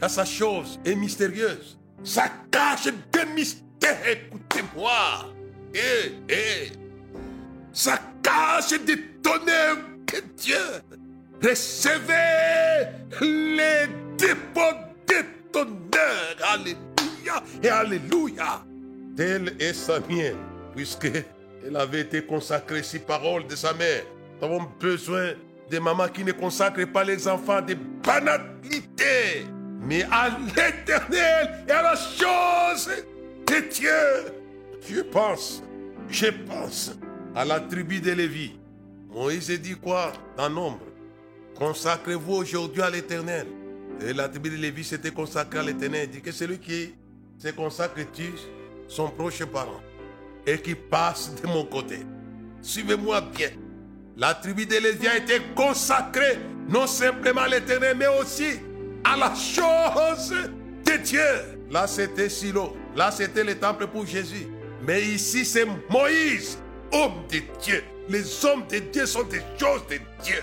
à 0.00 0.08
sa 0.08 0.24
chose, 0.24 0.80
est 0.84 0.94
mystérieuse. 0.94 1.78
Ça 2.02 2.24
cache 2.50 2.86
des 3.12 3.26
mystères, 3.34 3.98
écoutez-moi. 4.08 5.30
Et, 5.74 6.32
et, 6.32 6.72
ça 7.72 7.98
cache 8.22 8.80
des 8.84 8.98
tonnerres 9.22 9.76
que 10.06 10.16
Dieu 10.36 10.56
recevait 11.42 12.92
les 13.20 13.88
dépôts 14.16 14.78
des 15.06 15.24
tonnerres. 15.52 16.36
Alléluia 16.42 17.42
et 17.62 17.68
Alléluia. 17.68 18.64
Tel 19.16 19.54
est 19.60 19.74
Samuel, 19.74 20.36
puisque 20.74 21.10
elle 21.66 21.76
avait 21.76 22.00
été 22.00 22.24
consacrée 22.24 22.82
si 22.82 22.98
parole 22.98 23.46
de 23.46 23.54
sa 23.54 23.74
mère. 23.74 24.04
Nous 24.40 24.46
avons 24.46 24.66
besoin 24.80 25.34
de 25.72 25.78
mamans 25.78 26.08
qui 26.08 26.22
ne 26.22 26.32
consacrent 26.32 26.86
pas 26.86 27.02
les 27.02 27.26
enfants 27.26 27.62
de 27.62 27.74
banalité, 28.04 29.46
mais 29.80 30.02
à 30.10 30.28
l'éternel 30.28 31.64
et 31.66 31.72
à 31.72 31.82
la 31.82 31.96
chose 31.96 32.90
de 33.46 33.72
Dieu. 33.72 34.32
Je 34.86 35.00
pense, 35.00 35.62
je 36.10 36.26
pense 36.26 36.92
à 37.34 37.46
la 37.46 37.58
tribu 37.58 38.02
de 38.02 38.12
Lévi. 38.12 38.52
Moïse 39.10 39.50
dit 39.60 39.74
quoi 39.74 40.12
dans 40.36 40.50
Nombre? 40.50 40.80
Consacrez-vous 41.58 42.34
aujourd'hui 42.34 42.82
à 42.82 42.90
l'éternel. 42.90 43.46
Et 44.06 44.12
la 44.12 44.28
tribu 44.28 44.50
de 44.50 44.56
Lévi 44.56 44.84
s'était 44.84 45.10
consacrée 45.10 45.60
à 45.60 45.62
l'éternel. 45.62 46.02
Il 46.04 46.10
dit 46.10 46.20
que 46.20 46.32
celui 46.32 46.58
qui 46.58 46.94
se 47.38 47.48
consacre 47.48 48.00
tue 48.12 48.34
son 48.88 49.08
proche 49.08 49.42
parent 49.46 49.80
et 50.46 50.58
qui 50.58 50.74
passe 50.74 51.34
de 51.40 51.46
mon 51.46 51.64
côté. 51.64 52.00
Suivez-moi 52.60 53.22
bien. 53.22 53.50
La 54.16 54.34
tribu 54.34 54.66
de 54.66 54.76
Lévi 54.76 55.08
a 55.08 55.16
été 55.16 55.40
consacrée 55.54 56.38
non 56.68 56.86
simplement 56.86 57.42
à 57.42 57.48
l'éternel, 57.48 57.96
mais 57.96 58.06
aussi 58.06 58.60
à 59.04 59.16
la 59.16 59.34
chose 59.34 60.34
de 60.84 60.96
Dieu. 60.98 61.20
Là, 61.70 61.86
c'était 61.86 62.28
Silo. 62.28 62.76
Là, 62.94 63.10
c'était 63.10 63.44
le 63.44 63.58
temple 63.58 63.86
pour 63.86 64.06
Jésus. 64.06 64.46
Mais 64.82 65.00
ici, 65.02 65.44
c'est 65.44 65.66
Moïse, 65.88 66.58
homme 66.92 67.22
de 67.30 67.40
Dieu. 67.62 67.82
Les 68.08 68.44
hommes 68.44 68.66
de 68.68 68.78
Dieu 68.78 69.06
sont 69.06 69.22
des 69.22 69.42
choses 69.58 69.86
de 69.88 69.98
Dieu. 70.22 70.42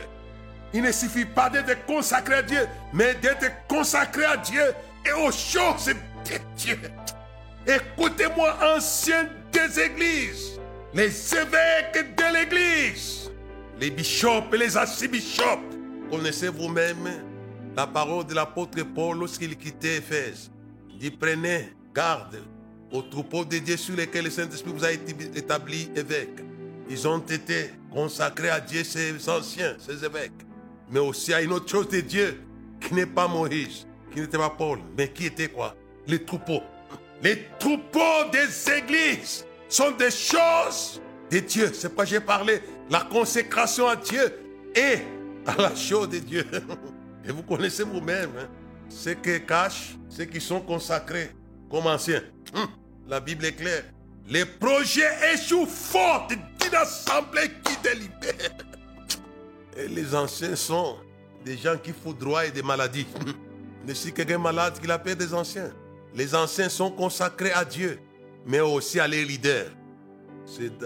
Il 0.74 0.82
ne 0.82 0.92
suffit 0.92 1.26
pas 1.26 1.50
d'être 1.50 1.86
consacré 1.86 2.36
à 2.36 2.42
Dieu, 2.42 2.68
mais 2.94 3.16
d'être 3.16 3.52
consacré 3.68 4.26
à 4.26 4.38
Dieu 4.38 4.74
et 5.06 5.12
aux 5.12 5.32
choses 5.32 5.88
de 5.88 6.38
Dieu. 6.56 6.80
Écoutez-moi, 7.68 8.56
anciens 8.76 9.28
des 9.52 9.80
églises, 9.80 10.60
les 10.94 11.36
évêques 11.36 12.16
de 12.16 12.34
l'église, 12.34 13.19
les 13.80 13.92
bishops 13.92 14.54
et 14.54 14.58
les 14.58 14.78
archibishops. 14.78 15.78
Connaissez 16.12 16.50
vous-même 16.50 17.24
la 17.76 17.88
parole 17.88 18.26
de 18.26 18.34
l'apôtre 18.34 18.84
Paul 18.84 19.20
lorsqu'il 19.20 19.56
quittait 19.58 19.98
Éphèse. 19.98 20.52
Il 20.90 20.98
dit 20.98 21.12
prenez 21.12 21.74
garde 21.94 22.42
aux 22.92 23.02
troupeaux 23.04 23.46
de 23.46 23.58
Dieu 23.60 23.78
sur 23.78 23.96
lesquels 23.96 24.26
le 24.26 24.32
Saint-Esprit 24.32 24.72
vous 24.72 24.84
a 24.84 24.92
établi 24.92 25.90
évêque. 25.96 26.40
Ils 26.90 27.08
ont 27.08 27.20
été 27.20 27.72
consacrés 27.92 28.50
à 28.50 28.60
Dieu, 28.60 28.84
ces 28.84 29.30
anciens, 29.30 29.76
ces 29.80 30.04
évêques. 30.04 30.32
Mais 30.92 31.00
aussi 31.00 31.34
à 31.34 31.42
une 31.42 31.54
autre 31.54 31.70
chose 31.70 31.88
de 31.90 32.00
Dieu 32.00 32.42
qui 32.82 32.96
n'est 32.96 33.06
pas 33.06 33.28
Moïse, 33.28 33.86
qui 34.12 34.22
n'était 34.22 34.38
pas 34.38 34.50
Paul, 34.50 34.80
mais 34.98 35.10
qui 35.10 35.28
était 35.28 35.50
quoi? 35.50 35.76
Les 36.08 36.24
troupeaux. 36.24 36.64
Les 37.22 37.46
troupeaux 37.60 38.30
des 38.32 38.72
églises 38.72 39.46
sont 39.68 39.92
des 39.92 40.10
choses 40.10 41.00
de 41.32 41.40
Dieu. 41.40 41.72
C'est 41.74 41.90
pourquoi 41.90 42.06
j'ai 42.06 42.20
parlé 42.20 42.62
la 42.90 43.02
consécration 43.02 43.88
à 43.88 43.96
Dieu 43.96 44.34
et 44.76 45.00
à 45.46 45.56
la 45.62 45.76
chose 45.76 46.10
de 46.10 46.20
Dieu. 46.20 46.46
Et 47.26 47.32
vous 47.32 47.44
connaissez 47.44 47.84
vous-même 47.84 48.32
hein, 48.40 48.48
ce 48.90 49.10
que 49.12 49.38
cachent 49.40 49.98
ceux 50.08 50.26
qui 50.26 50.42
sont 50.42 50.62
consacrés 50.62 51.32
comme 51.70 51.86
anciens. 51.86 52.24
Hum, 52.56 52.68
la 53.08 53.20
Bible 53.20 53.46
est 53.46 53.54
claire. 53.54 53.84
Les 54.28 54.46
projets 54.46 55.34
échouent 55.34 55.66
faute 55.66 56.30
d'une 56.30 56.76
assemblée 56.76 57.52
qui 57.64 57.76
délibère. 57.84 58.52
Et 59.78 59.88
les 59.88 60.16
anciens 60.16 60.56
sont 60.56 60.98
des 61.46 61.58
gens 61.58 61.78
qui 61.78 61.92
foudroient 61.92 62.48
des 62.50 62.64
maladies. 62.64 63.08
Mais 63.88 63.94
si 63.94 64.12
quelqu'un 64.12 64.38
malade, 64.38 64.80
qu'il 64.80 64.92
appelle 64.92 65.16
des 65.16 65.34
anciens. 65.34 65.72
Les 66.14 66.36
anciens 66.36 66.70
sont 66.70 66.92
consacrés 66.92 67.52
à 67.52 67.64
Dieu, 67.64 68.00
mais 68.46 68.60
aussi 68.60 69.00
à 69.00 69.08
les 69.08 69.24
leaders. 69.24 69.70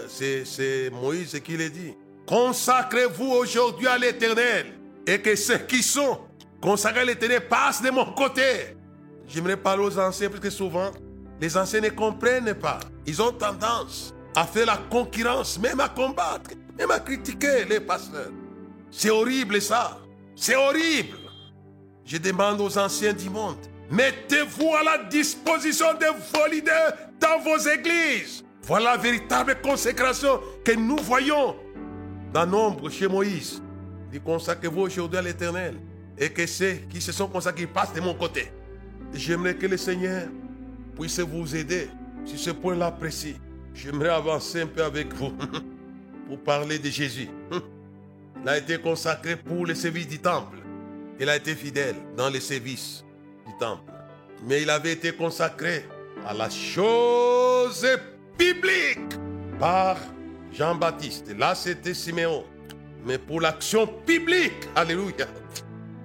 C'est 0.08 0.90
Moïse 0.90 1.40
qui 1.44 1.56
l'a 1.56 1.68
dit. 1.68 1.94
Consacrez-vous 2.26 3.30
aujourd'hui 3.30 3.86
à 3.86 3.98
l'éternel 3.98 4.66
et 5.06 5.20
que 5.20 5.34
ceux 5.36 5.58
qui 5.58 5.82
sont 5.82 6.20
consacrés 6.60 7.00
à 7.00 7.04
l'éternel 7.04 7.48
passent 7.48 7.82
de 7.82 7.90
mon 7.90 8.12
côté. 8.12 8.76
J'aimerais 9.26 9.56
parler 9.56 9.84
aux 9.84 9.98
anciens 9.98 10.28
parce 10.28 10.40
que 10.40 10.50
souvent, 10.50 10.90
les 11.40 11.56
anciens 11.56 11.80
ne 11.80 11.88
comprennent 11.88 12.54
pas. 12.54 12.80
Ils 13.06 13.20
ont 13.20 13.32
tendance 13.32 14.14
à 14.36 14.44
faire 14.44 14.66
la 14.66 14.76
concurrence, 14.76 15.58
même 15.58 15.80
à 15.80 15.88
combattre, 15.88 16.50
même 16.78 16.90
à 16.90 17.00
critiquer 17.00 17.64
les 17.64 17.80
pasteurs. 17.80 18.30
C'est 18.90 19.10
horrible 19.10 19.60
ça. 19.60 19.98
C'est 20.36 20.56
horrible. 20.56 21.18
Je 22.04 22.18
demande 22.18 22.60
aux 22.60 22.76
anciens 22.78 23.14
du 23.14 23.30
monde, 23.30 23.56
mettez-vous 23.90 24.74
à 24.74 24.82
la 24.82 25.04
disposition 25.04 25.94
de 25.94 26.06
vos 26.06 26.46
leaders 26.50 26.92
dans 27.18 27.40
vos 27.40 27.58
églises. 27.58 28.43
Voilà 28.66 28.92
la 28.92 28.96
véritable 28.96 29.56
consécration 29.62 30.40
que 30.64 30.72
nous 30.72 30.96
voyons 30.96 31.54
dans 32.32 32.46
nombre 32.46 32.88
chez 32.88 33.06
Moïse. 33.06 33.62
Il 34.10 34.20
consacrez-vous 34.22 34.80
aujourd'hui 34.80 35.18
à 35.18 35.22
l'éternel 35.22 35.74
et 36.16 36.30
que 36.30 36.46
ceux 36.46 36.74
qui 36.88 37.00
se 37.00 37.12
sont 37.12 37.28
consacrés 37.28 37.66
passent 37.66 37.92
de 37.92 38.00
mon 38.00 38.14
côté. 38.14 38.50
J'aimerais 39.12 39.54
que 39.54 39.66
le 39.66 39.76
Seigneur 39.76 40.28
puisse 40.98 41.20
vous 41.20 41.54
aider 41.54 41.88
sur 42.24 42.38
ce 42.38 42.50
point-là 42.50 42.90
précis. 42.90 43.36
J'aimerais 43.74 44.08
avancer 44.08 44.62
un 44.62 44.66
peu 44.66 44.82
avec 44.82 45.12
vous 45.12 45.34
pour 46.28 46.38
parler 46.38 46.78
de 46.78 46.88
Jésus. 46.88 47.28
Il 48.42 48.48
a 48.48 48.56
été 48.56 48.78
consacré 48.78 49.36
pour 49.36 49.66
le 49.66 49.74
service 49.74 50.08
du 50.08 50.18
temple. 50.18 50.58
Il 51.20 51.28
a 51.28 51.36
été 51.36 51.54
fidèle 51.54 51.96
dans 52.16 52.30
le 52.30 52.40
service 52.40 53.04
du 53.46 53.52
temple. 53.58 53.92
Mais 54.46 54.62
il 54.62 54.68
avait 54.68 54.92
été 54.92 55.12
consacré 55.12 55.86
à 56.26 56.34
la 56.34 56.50
chose 56.50 57.86
biblique 58.38 59.18
par 59.58 59.96
Jean-Baptiste. 60.52 61.34
Là, 61.36 61.54
c'était 61.54 61.94
Siméon. 61.94 62.44
Mais 63.04 63.18
pour 63.18 63.40
l'action 63.40 63.88
biblique, 64.06 64.68
alléluia. 64.74 65.26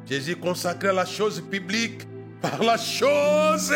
Jésus 0.06 0.36
consacré 0.36 0.90
à 0.90 0.94
la 0.94 1.06
chose 1.06 1.42
biblique 1.42 2.02
par 2.42 2.62
la 2.64 2.78
chose 2.78 3.74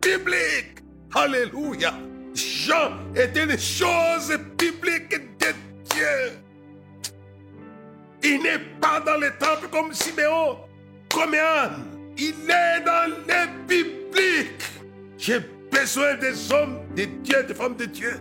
biblique. 0.00 0.82
Alléluia. 1.14 1.94
Jean 2.34 2.92
était 3.14 3.44
une 3.44 3.58
chose 3.58 4.36
biblique 4.58 5.10
de 5.38 5.46
Dieu. 5.90 6.32
Il 8.22 8.42
n'est 8.42 8.58
pas 8.80 9.00
dans 9.00 9.18
les 9.18 9.30
temples 9.32 9.68
comme 9.70 9.92
Siméon, 9.92 10.58
comme 11.12 11.34
Anne. 11.34 11.84
Il 12.18 12.34
est 12.50 12.84
dans 12.84 13.12
les 13.28 13.46
bibliques. 13.68 14.62
J'ai 15.18 15.40
besoin 15.70 16.14
des 16.16 16.52
hommes, 16.52 16.80
des 16.94 17.06
dieux, 17.06 17.44
des 17.44 17.54
femmes 17.54 17.76
de 17.76 17.84
Dieu 17.84 18.20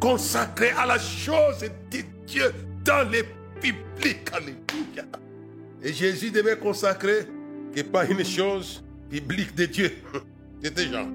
consacrés 0.00 0.70
à 0.70 0.86
la 0.86 0.98
chose 0.98 1.60
de 1.60 1.98
Dieu 2.26 2.52
dans 2.84 3.08
les 3.10 3.24
bibliques. 3.60 4.30
Alléluia. 4.32 5.04
Et 5.82 5.92
Jésus 5.92 6.30
devait 6.30 6.58
consacrer 6.58 7.26
que 7.74 7.82
pas 7.82 8.04
une 8.06 8.24
chose 8.24 8.84
biblique 9.10 9.54
de 9.54 9.66
Dieu. 9.66 9.92
C'était 10.62 10.88
Jean. 10.88 11.08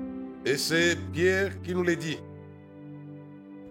Et 0.45 0.57
c'est 0.57 0.97
Pierre 1.11 1.61
qui 1.61 1.73
nous 1.73 1.83
le 1.83 1.95
dit. 1.95 2.17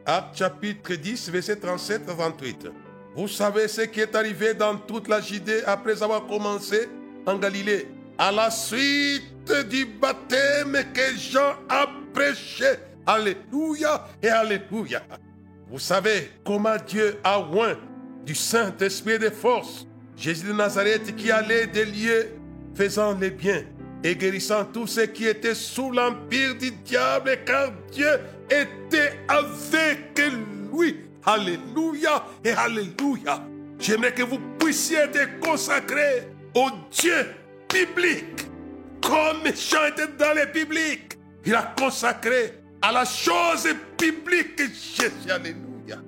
Acte 0.06 0.38
chapitre 0.38 0.94
10, 0.94 1.30
verset 1.30 1.56
37 1.56 2.08
à 2.08 2.14
38. 2.14 2.68
Vous 3.16 3.28
savez 3.28 3.68
ce 3.68 3.82
qui 3.82 4.00
est 4.00 4.14
arrivé 4.14 4.54
dans 4.54 4.76
toute 4.76 5.08
la 5.08 5.20
Judée 5.20 5.62
après 5.66 6.02
avoir 6.02 6.26
commencé 6.26 6.88
en 7.26 7.36
Galilée. 7.38 7.88
À 8.16 8.30
la 8.30 8.50
suite 8.50 9.52
du 9.68 9.84
baptême 9.84 10.76
que 10.92 11.16
Jean 11.16 11.54
a 11.68 11.86
prêché. 12.12 12.66
Alléluia 13.06 14.06
et 14.22 14.28
Alléluia. 14.28 15.02
Vous 15.68 15.78
savez 15.78 16.30
comment 16.44 16.76
Dieu 16.86 17.18
a 17.24 17.40
oint 17.40 17.76
du 18.24 18.34
Saint-Esprit 18.34 19.18
de 19.18 19.30
force 19.30 19.86
Jésus 20.16 20.46
de 20.46 20.52
Nazareth 20.52 21.16
qui 21.16 21.30
allait 21.30 21.66
des 21.66 21.86
lieux 21.86 22.28
faisant 22.74 23.16
les 23.18 23.30
biens 23.30 23.64
et 24.02 24.16
guérissant 24.16 24.64
tous 24.64 24.86
ceux 24.86 25.06
qui 25.06 25.26
étaient 25.26 25.54
sous 25.54 25.90
l'empire 25.90 26.54
du 26.56 26.70
diable, 26.70 27.38
car 27.44 27.70
Dieu 27.90 28.20
était 28.50 29.18
avec 29.28 30.20
lui. 30.72 30.96
Alléluia 31.24 32.24
et 32.44 32.52
Alléluia. 32.52 33.42
J'aimerais 33.78 34.12
que 34.12 34.22
vous 34.22 34.38
puissiez 34.58 34.98
être 34.98 35.40
consacrés 35.40 36.28
au 36.54 36.68
Dieu 36.90 37.26
biblique. 37.72 38.46
Comme 39.02 39.46
était 39.46 40.06
dans 40.18 40.34
les 40.34 40.46
bibliques, 40.46 41.09
il 41.44 41.54
a 41.54 41.74
consacré 41.78 42.60
à 42.82 42.92
la 42.92 43.04
chose 43.04 43.68
biblique 43.98 44.58
Jésus. 44.58 45.30
Alléluia. 45.30 45.98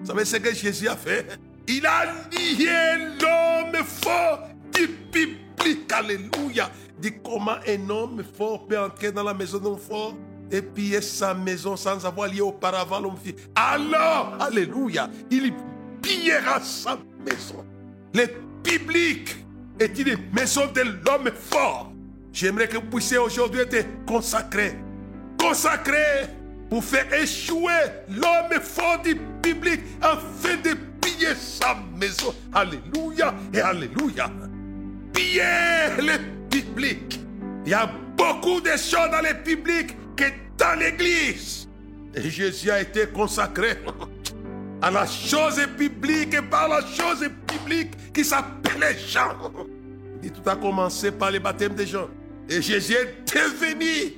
Vous 0.00 0.06
savez 0.06 0.24
ce 0.24 0.36
que 0.36 0.54
Jésus 0.54 0.88
a 0.88 0.96
fait? 0.96 1.26
Il 1.68 1.86
a 1.86 2.06
lié 2.32 3.16
l'homme 3.20 3.84
fort 3.84 4.48
du 4.74 4.86
biblique. 5.12 5.92
Alléluia. 5.92 6.70
Dit 6.98 7.12
comment 7.22 7.56
un 7.66 7.90
homme 7.90 8.24
fort 8.36 8.66
peut 8.66 8.78
entrer 8.78 9.12
dans 9.12 9.22
la 9.22 9.34
maison 9.34 9.58
d'un 9.58 9.76
fort 9.76 10.14
et 10.50 10.62
piller 10.62 11.00
sa 11.00 11.32
maison 11.32 11.76
sans 11.76 12.04
avoir 12.04 12.28
lié 12.28 12.40
auparavant 12.40 13.00
l'homme 13.00 13.16
fit. 13.22 13.36
Alors, 13.54 14.36
Alléluia, 14.40 15.08
il 15.30 15.52
pillera 16.02 16.60
sa 16.60 16.98
maison. 17.24 17.64
Le 18.14 18.26
biblique 18.64 19.36
est 19.78 19.98
une 19.98 20.18
maison 20.32 20.66
de 20.74 20.80
l'homme 20.80 21.30
fort. 21.34 21.89
J'aimerais 22.32 22.68
que 22.68 22.76
vous 22.76 22.82
puissiez 22.82 23.18
aujourd'hui 23.18 23.60
être 23.60 24.04
consacré. 24.06 24.76
Consacré 25.38 26.26
pour 26.68 26.84
faire 26.84 27.12
échouer 27.12 27.72
l'homme 28.08 28.60
fort 28.62 29.00
du 29.02 29.16
biblique 29.42 29.80
afin 30.00 30.56
de 30.56 30.76
piller 31.00 31.34
sa 31.34 31.76
maison. 31.96 32.34
Alléluia 32.52 33.34
et 33.52 33.60
Alléluia. 33.60 34.30
Piller 35.12 35.96
le 35.98 36.18
biblique. 36.48 37.20
Il 37.66 37.72
y 37.72 37.74
a 37.74 37.90
beaucoup 38.16 38.60
de 38.60 38.70
choses 38.70 39.10
dans 39.10 39.22
le 39.22 39.42
public 39.42 39.96
que 40.16 40.24
dans 40.56 40.78
l'église. 40.78 41.68
Et 42.14 42.30
Jésus 42.30 42.70
a 42.70 42.80
été 42.80 43.06
consacré 43.06 43.78
à 44.82 44.90
la 44.90 45.06
chose 45.06 45.60
biblique 45.78 46.34
et 46.34 46.42
par 46.42 46.68
la 46.68 46.80
chose 46.80 47.28
biblique 47.48 48.12
qui 48.12 48.24
s'appelait 48.24 48.96
Jean. 49.08 49.36
Et 50.22 50.30
tout 50.30 50.48
a 50.48 50.56
commencé 50.56 51.10
par 51.10 51.30
le 51.30 51.38
baptême 51.38 51.74
des 51.74 51.86
gens. 51.86 52.08
Et 52.50 52.60
Jésus 52.60 52.94
est 52.94 53.32
devenu 53.32 54.12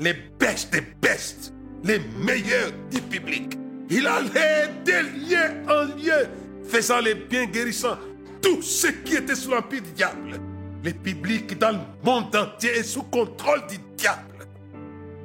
les 0.00 0.14
best 0.36 0.72
des 0.72 0.82
best, 1.00 1.52
les 1.84 2.00
meilleurs 2.18 2.72
du 2.90 3.00
public. 3.00 3.56
Il 3.88 4.04
allait 4.04 4.68
de 4.84 5.28
lieu 5.28 5.70
en 5.70 5.84
lieu, 5.96 6.26
faisant 6.68 6.98
les 6.98 7.14
biens 7.14 7.46
guérissants, 7.46 7.96
tout 8.42 8.60
ce 8.62 8.88
qui 8.88 9.14
était 9.14 9.36
sous 9.36 9.52
l'empire 9.52 9.82
du 9.82 9.92
diable. 9.92 10.40
Le 10.82 10.90
public 10.92 11.56
dans 11.56 11.70
le 11.70 11.78
monde 12.02 12.34
entier 12.34 12.70
est 12.70 12.82
sous 12.82 13.04
contrôle 13.04 13.64
du 13.68 13.78
diable. 13.96 14.46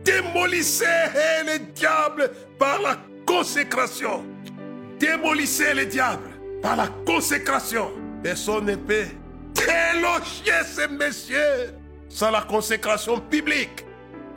Démolissez 0.05 0.85
le 1.45 1.57
diable 1.73 2.29
par 2.59 2.79
la 2.83 2.99
consécration. 3.25 4.23
Démolissez 4.99 5.73
le 5.73 5.87
diable 5.87 6.29
par 6.61 6.75
la 6.75 6.87
consécration. 7.03 7.89
Personne 8.21 8.65
ne 8.65 8.75
peut 8.75 9.05
déloger 9.55 10.63
ces 10.65 10.87
messieurs 10.87 11.73
sans 12.13 12.29
la 12.29 12.41
consécration 12.41 13.19
publique. 13.19 13.85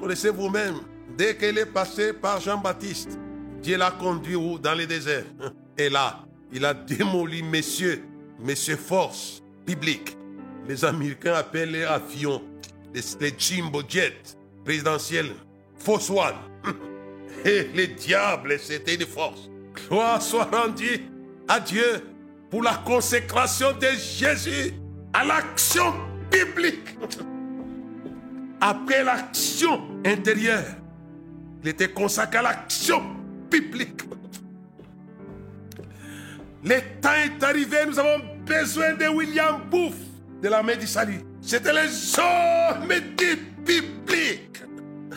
Connaissez 0.01 0.31
vous-même, 0.31 0.77
dès 1.17 1.37
qu'il 1.37 1.59
est 1.59 1.67
passé 1.67 2.15
par 2.15 2.41
Jean-Baptiste, 2.41 3.19
Dieu 3.63 3.77
l'a 3.77 3.91
conduit 3.91 4.37
dans 4.63 4.75
le 4.75 4.87
désert. 4.87 5.25
Et 5.79 5.91
là, 5.91 6.25
il 6.53 6.65
a 6.65 6.73
démoli 6.73 7.43
messieurs, 7.43 8.03
messieurs 8.41 8.77
force 8.77 9.43
publique. 9.67 10.17
Les 10.67 10.85
Américains 10.85 11.35
appellent 11.35 11.73
les 11.73 11.85
avions, 11.85 12.43
les, 12.95 13.03
les 13.21 13.35
jumbo 13.39 13.83
jets 13.87 14.23
présidentiels, 14.65 15.33
Force 15.79 16.09
One. 16.09 16.35
Et 17.45 17.69
les 17.75 17.89
diables, 17.89 18.59
c'était 18.59 18.95
une 18.95 19.07
force. 19.07 19.51
Gloire 19.89 20.23
soit 20.23 20.49
rendue 20.51 21.03
à 21.47 21.61
Dieu 21.61 22.03
pour 22.51 22.63
la 22.63 22.75
consécration 22.75 23.73
de 23.73 23.89
Jésus 23.99 24.73
à 25.13 25.25
l'action 25.25 25.93
biblique. 26.31 26.97
Après 28.61 29.05
l'action 29.05 29.83
intérieure, 30.05 30.65
il 31.63 31.69
était 31.69 31.89
consacré 31.89 32.39
à 32.39 32.43
l'action 32.43 33.03
biblique. 33.51 34.03
Le 36.65 36.81
temps 37.01 37.11
est 37.13 37.43
arrivé, 37.45 37.79
nous 37.87 37.99
avons 37.99 38.23
besoin 38.45 38.95
de 38.95 39.07
William 39.09 39.61
Booth 39.71 39.95
de 40.43 40.49
la 40.49 40.63
main 40.63 40.77
du 40.77 40.87
salut. 40.87 41.21
C'était 41.41 41.73
les 41.73 42.19
hommes 42.19 42.89
du 43.17 43.37
biblique. 43.65 44.63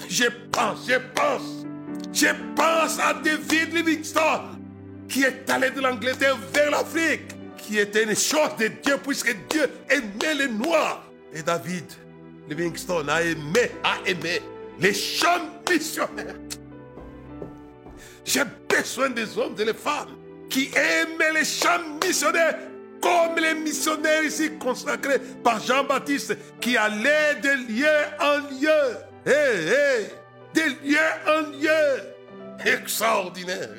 Je 0.08 0.25
pense, 0.52 0.88
je 0.88 0.95
pense, 1.15 1.65
je 2.13 2.28
pense 2.56 2.99
à 2.99 3.13
David 3.13 3.73
Livingstone 3.73 4.60
qui 5.08 5.23
est 5.23 5.49
allé 5.49 5.71
de 5.71 5.82
l'Angleterre 5.82 6.38
vers 6.54 6.69
l'Afrique, 6.69 7.32
qui 7.58 7.80
était 7.80 8.04
une 8.04 8.15
chose 8.15 8.56
de 8.60 8.67
Dieu 8.67 8.97
puisque 9.04 9.36
Dieu 9.49 9.69
aimait 9.89 10.36
les 10.36 10.47
Noirs. 10.47 11.04
Et 11.34 11.41
David 11.41 11.86
Livingstone 12.50 13.10
a 13.10 13.22
aimé, 13.22 13.72
a 13.84 13.98
aimé 14.06 14.42
les 14.80 14.94
chants 14.94 15.50
missionnaires. 15.70 16.36
J'ai 18.26 18.44
besoin 18.68 19.10
des 19.10 19.38
hommes 19.38 19.56
et 19.60 19.66
des 19.66 19.74
femmes 19.74 20.16
qui 20.50 20.70
aiment 20.76 21.34
les 21.34 21.46
chants 21.46 22.00
missionnaires 22.04 22.58
comme 23.02 23.38
les 23.42 23.54
missionnaires 23.54 24.24
ici 24.24 24.52
consacrés 24.60 25.20
par 25.44 25.62
Jean-Baptiste 25.62 26.38
qui 26.60 26.76
allaient 26.76 27.36
de 27.42 27.72
lieu 27.72 27.88
en 28.20 28.38
lieu. 28.50 28.98
Hé, 29.26 29.32
hé, 29.32 30.08
de 30.54 30.90
lieu 30.90 30.98
en 31.28 31.42
lieu. 31.52 32.74
Extraordinaire. 32.74 33.70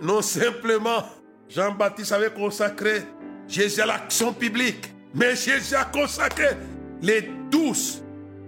Non 0.00 0.22
simplement 0.22 1.04
Jean-Baptiste 1.48 2.12
avait 2.12 2.30
consacré 2.30 3.02
Jésus 3.48 3.80
à 3.80 3.86
l'action 3.86 4.32
publique, 4.32 4.92
mais 5.14 5.34
Jésus 5.34 5.74
a 5.74 5.84
consacré 5.84 6.50
les 7.02 7.28
douze, 7.50 8.02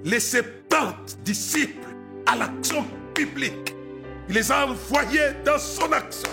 les 0.05 0.21
septante 0.21 1.19
disciples 1.25 1.89
à 2.27 2.37
l'action 2.37 2.85
publique. 3.15 3.75
Il 4.29 4.35
les 4.35 4.51
a 4.51 4.67
envoyés 4.67 5.33
dans 5.45 5.59
son 5.59 5.91
action. 5.93 6.31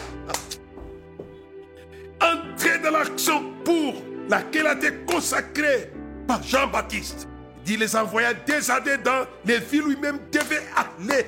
Entrer 2.22 2.80
dans 2.80 2.92
l'action 2.92 3.54
pour 3.64 3.96
laquelle 4.30 4.68
a 4.68 4.74
été 4.74 4.94
consacrée 5.08 5.92
par 6.28 6.44
Jean-Baptiste. 6.44 7.28
Il 7.68 7.80
les 7.80 7.96
envoya 7.96 8.34
des 8.34 8.72
années 8.72 8.98
dans 8.98 9.26
les 9.46 9.60
villes 9.60 9.84
où 9.84 9.90
lui-même 9.90 10.20
devait 10.32 10.64
aller. 10.76 11.26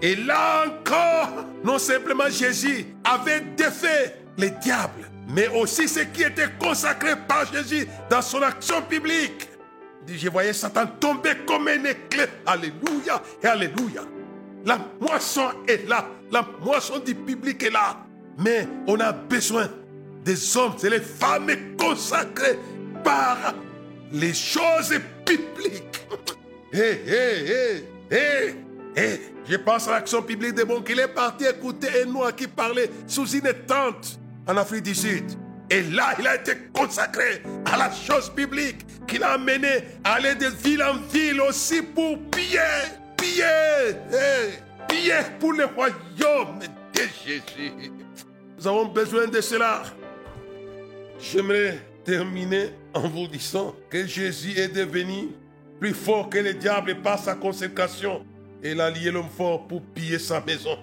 Et 0.00 0.16
là 0.16 0.64
encore, 0.66 1.44
non 1.64 1.78
simplement 1.78 2.28
Jésus 2.28 2.86
avait 3.04 3.40
défait 3.56 4.16
les 4.38 4.50
diables, 4.50 5.10
mais 5.28 5.48
aussi 5.48 5.88
ce 5.88 6.00
qui 6.00 6.22
était 6.22 6.50
consacré 6.58 7.12
par 7.28 7.50
Jésus 7.52 7.86
dans 8.10 8.22
son 8.22 8.42
action 8.42 8.82
publique. 8.82 9.48
Je 10.08 10.28
voyais 10.28 10.52
Satan 10.52 10.86
tomber 11.00 11.32
comme 11.46 11.68
un 11.68 11.84
éclair. 11.84 12.28
Alléluia 12.46 13.22
et 13.42 13.46
Alléluia. 13.46 14.02
La 14.64 14.78
moisson 15.00 15.48
est 15.66 15.88
là. 15.88 16.06
La 16.30 16.46
moisson 16.62 16.98
du 16.98 17.14
public 17.14 17.62
est 17.62 17.70
là. 17.70 17.98
Mais 18.38 18.68
on 18.86 18.98
a 19.00 19.12
besoin 19.12 19.68
des 20.24 20.56
hommes 20.56 20.74
et 20.82 20.90
les 20.90 21.00
femmes 21.00 21.50
consacrés 21.78 22.58
par 23.02 23.54
les 24.12 24.34
choses 24.34 24.94
bibliques. 25.24 26.06
Hé, 26.72 27.00
hé, 27.06 27.84
hé, 28.10 28.54
hé. 28.96 29.20
Je 29.48 29.56
pense 29.56 29.86
à 29.88 29.92
l'action 29.92 30.22
publique 30.22 30.54
de 30.54 30.64
bon 30.64 30.82
qu'il 30.82 30.98
est 30.98 31.08
parti 31.08 31.44
écouter 31.44 32.02
un 32.02 32.06
noir 32.06 32.34
qui 32.34 32.48
parlait 32.48 32.90
sous 33.06 33.26
une 33.28 33.52
tente 33.66 34.18
en 34.46 34.56
Afrique 34.56 34.82
du 34.82 34.94
Sud. 34.94 35.24
Et 35.70 35.82
là, 35.82 36.14
il 36.18 36.26
a 36.26 36.36
été 36.36 36.52
consacré 36.72 37.42
à 37.64 37.76
la 37.76 37.90
chose 37.90 38.32
biblique 38.34 38.86
qui 39.06 39.18
l'a 39.18 39.32
amené 39.32 39.84
à 40.04 40.14
aller 40.14 40.34
de 40.34 40.46
ville 40.46 40.82
en 40.82 40.96
ville 41.12 41.40
aussi 41.40 41.82
pour 41.82 42.18
piller, 42.30 42.58
piller, 43.16 43.96
eh, 44.12 44.86
piller 44.88 45.22
pour 45.40 45.52
le 45.52 45.64
royaume 45.64 46.60
de 46.94 47.00
Jésus. 47.24 47.92
Nous 48.58 48.66
avons 48.66 48.86
besoin 48.86 49.26
de 49.26 49.40
cela. 49.40 49.82
J'aimerais 51.18 51.78
terminer 52.04 52.70
en 52.94 53.08
vous 53.08 53.26
disant 53.26 53.74
que 53.90 54.06
Jésus 54.06 54.56
est 54.56 54.68
devenu 54.68 55.30
plus 55.80 55.94
fort 55.94 56.30
que 56.30 56.38
le 56.38 56.54
diable 56.54 57.02
par 57.02 57.18
sa 57.18 57.34
consécration. 57.34 58.24
Et 58.62 58.70
il 58.70 58.80
a 58.80 58.90
lié 58.90 59.10
l'homme 59.10 59.28
fort 59.36 59.66
pour 59.66 59.82
piller 59.82 60.18
sa 60.18 60.40
maison. 60.40 60.78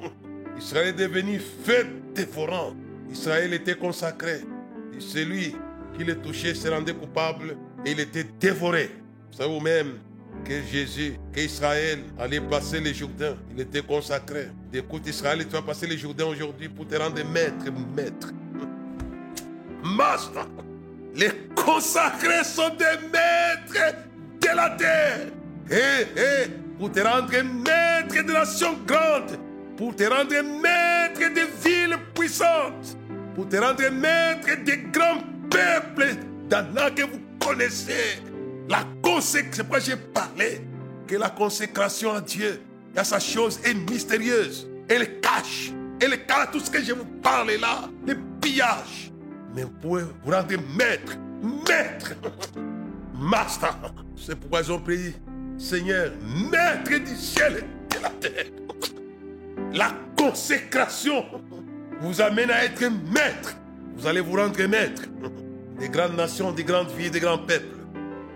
Israël 0.57 0.89
est 0.89 0.93
devenu 0.93 1.39
fête 1.39 2.13
dévorant. 2.13 2.73
Israël 3.11 3.53
était 3.53 3.75
consacré. 3.75 4.41
Et 4.95 5.01
celui 5.01 5.55
qui 5.97 6.03
le 6.03 6.15
touchait 6.15 6.53
se 6.53 6.67
rendait 6.67 6.93
coupable 6.93 7.57
et 7.85 7.91
il 7.91 7.99
était 7.99 8.25
dévoré. 8.39 8.91
Vous 9.31 9.37
savez 9.37 9.49
vous-même 9.49 9.99
que 10.45 10.61
Jésus, 10.71 11.15
qu'Israël 11.33 11.99
allait 12.19 12.41
passer 12.41 12.79
les 12.79 12.93
Jourdains. 12.93 13.35
Il 13.53 13.61
était 13.61 13.81
consacré. 13.81 14.47
Écoute 14.73 15.07
Israël, 15.07 15.45
tu 15.45 15.53
vas 15.53 15.61
passer 15.61 15.87
les 15.87 15.97
Jourdains 15.97 16.25
aujourd'hui 16.25 16.69
pour 16.69 16.87
te 16.87 16.95
rendre 16.95 17.23
maître, 17.25 17.65
maître. 17.95 18.29
Master. 19.83 20.47
Les 21.15 21.31
consacrés 21.55 22.43
sont 22.43 22.69
des 22.69 23.07
maîtres 23.11 23.95
de 24.41 24.55
la 24.55 24.69
terre. 24.71 25.27
Hé, 25.69 26.19
hé, 26.19 26.49
pour 26.77 26.91
te 26.91 26.99
rendre 26.99 27.31
maître 27.31 28.25
de 28.25 28.33
nations 28.33 28.77
grandes, 28.85 29.37
pour 29.77 29.95
te 29.95 30.03
rendre 30.03 30.33
maître 30.61 31.19
de 31.19 31.47
villes 31.63 31.97
puissantes, 32.15 32.97
pour 33.35 33.47
te 33.49 33.55
rendre 33.57 33.89
maître 33.89 34.63
des 34.63 34.77
grands 34.91 35.21
peuples 35.49 36.15
d'Anna 36.49 36.91
que 36.91 37.03
vous 37.03 37.19
connaissez. 37.39 38.21
La 38.69 38.83
consécration, 39.01 39.51
c'est 39.51 39.63
pourquoi 39.63 39.79
j'ai 39.79 39.95
parlé 39.95 40.61
que 41.07 41.15
la 41.15 41.29
consécration 41.29 42.13
à 42.13 42.21
Dieu, 42.21 42.61
à 42.95 43.03
sa 43.03 43.19
chose 43.19 43.59
est 43.63 43.73
mystérieuse. 43.73 44.67
Elle 44.87 45.19
cache, 45.19 45.71
elle 45.99 46.25
cache 46.25 46.51
tout 46.51 46.59
ce 46.59 46.69
que 46.69 46.81
je 46.81 46.93
vous 46.93 47.05
parle 47.21 47.51
là, 47.59 47.89
le 48.05 48.15
pillage. 48.39 49.11
Mais 49.55 49.65
pour 49.81 49.99
vous 49.99 50.31
rendre 50.31 50.55
maître, 50.77 51.17
maître, 51.67 52.13
master. 53.13 53.77
C'est 54.15 54.35
pourquoi 54.35 54.61
ils 54.61 54.71
ont 54.71 54.79
prié, 54.79 55.15
Seigneur, 55.57 56.11
maître 56.51 56.97
du 56.97 57.15
ciel 57.15 57.63
et 57.91 57.97
de 57.97 58.01
la 58.01 58.09
terre. 58.09 58.45
La 59.73 59.91
consécration 60.17 61.25
vous 62.03 62.21
amène 62.21 62.51
à 62.51 62.65
être 62.65 62.81
maître. 62.81 63.55
Vous 63.95 64.05
allez 64.05 64.19
vous 64.19 64.35
rendre 64.35 64.61
maître 64.67 65.03
des 65.79 65.87
grandes 65.87 66.17
nations, 66.17 66.51
des 66.51 66.65
grandes 66.65 66.91
villes, 66.91 67.11
des 67.11 67.21
grands 67.21 67.37
peuples. 67.37 67.77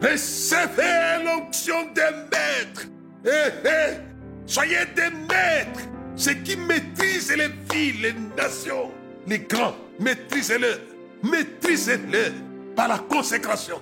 Recevez 0.01 1.24
l'onction 1.26 1.76
des 1.93 2.01
maîtres. 2.32 2.88
Eh, 3.26 3.68
eh, 3.68 3.97
Soyez 4.45 4.86
des 4.95 5.09
maîtres. 5.28 5.82
Ceux 6.15 6.36
qui 6.36 6.55
maîtrisent 6.55 7.36
les 7.36 7.49
villes, 7.72 8.01
les 8.01 8.13
nations, 8.41 8.91
les 9.28 9.39
grands, 9.39 9.76
maîtrisez-le. 9.99 10.80
Maîtrisez-le 11.24 12.32
par 12.76 12.88
la 12.88 12.99
consécration. 12.99 13.82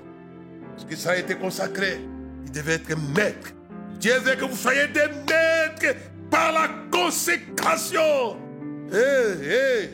Parce 0.71 0.85
que 0.89 0.95
ça 0.95 1.11
a 1.11 1.17
été 1.17 1.35
consacré. 1.35 1.99
Il 2.45 2.51
devait 2.51 2.75
être 2.75 2.97
maître. 3.15 3.51
Dieu 3.99 4.17
veut 4.19 4.35
que 4.35 4.45
vous 4.45 4.55
soyez 4.55 4.87
des 4.87 5.07
maîtres 5.29 5.95
par 6.31 6.51
la 6.53 6.69
consécration. 6.91 8.44
Eh, 8.93 8.97
eh, 9.43 9.89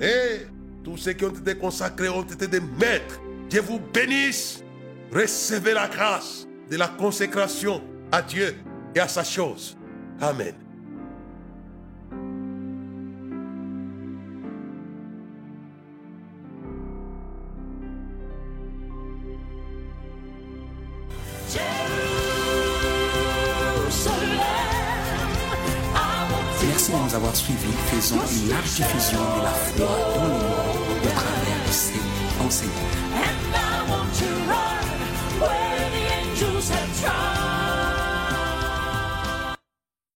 eh. 0.00 0.46
Tous 0.84 0.96
ceux 0.96 1.12
qui 1.12 1.24
ont 1.24 1.30
été 1.30 1.54
consacrés 1.56 2.08
ont 2.08 2.22
été 2.22 2.46
des 2.46 2.60
maîtres. 2.60 3.20
Dieu 3.48 3.60
vous 3.60 3.80
bénisse. 3.92 4.62
Recevez 5.12 5.74
la 5.74 5.88
grâce 5.88 6.46
de 6.70 6.76
la 6.76 6.88
consécration 6.88 7.82
à 8.12 8.22
Dieu 8.22 8.54
et 8.94 9.00
à 9.00 9.08
sa 9.08 9.24
chose. 9.24 9.76
Amen. 10.20 10.59
Faisons 28.00 28.16
une 28.16 28.48
large 28.48 28.76
diffusion 28.76 29.18
de 29.20 29.42
la 29.42 29.50
foi 29.50 29.86
dans 30.16 30.24
le 30.24 30.32
monde 30.32 31.04
au 31.04 31.06
travers 31.06 31.66
de 31.66 31.70
ces 31.70 32.00
enseignements. 32.42 33.39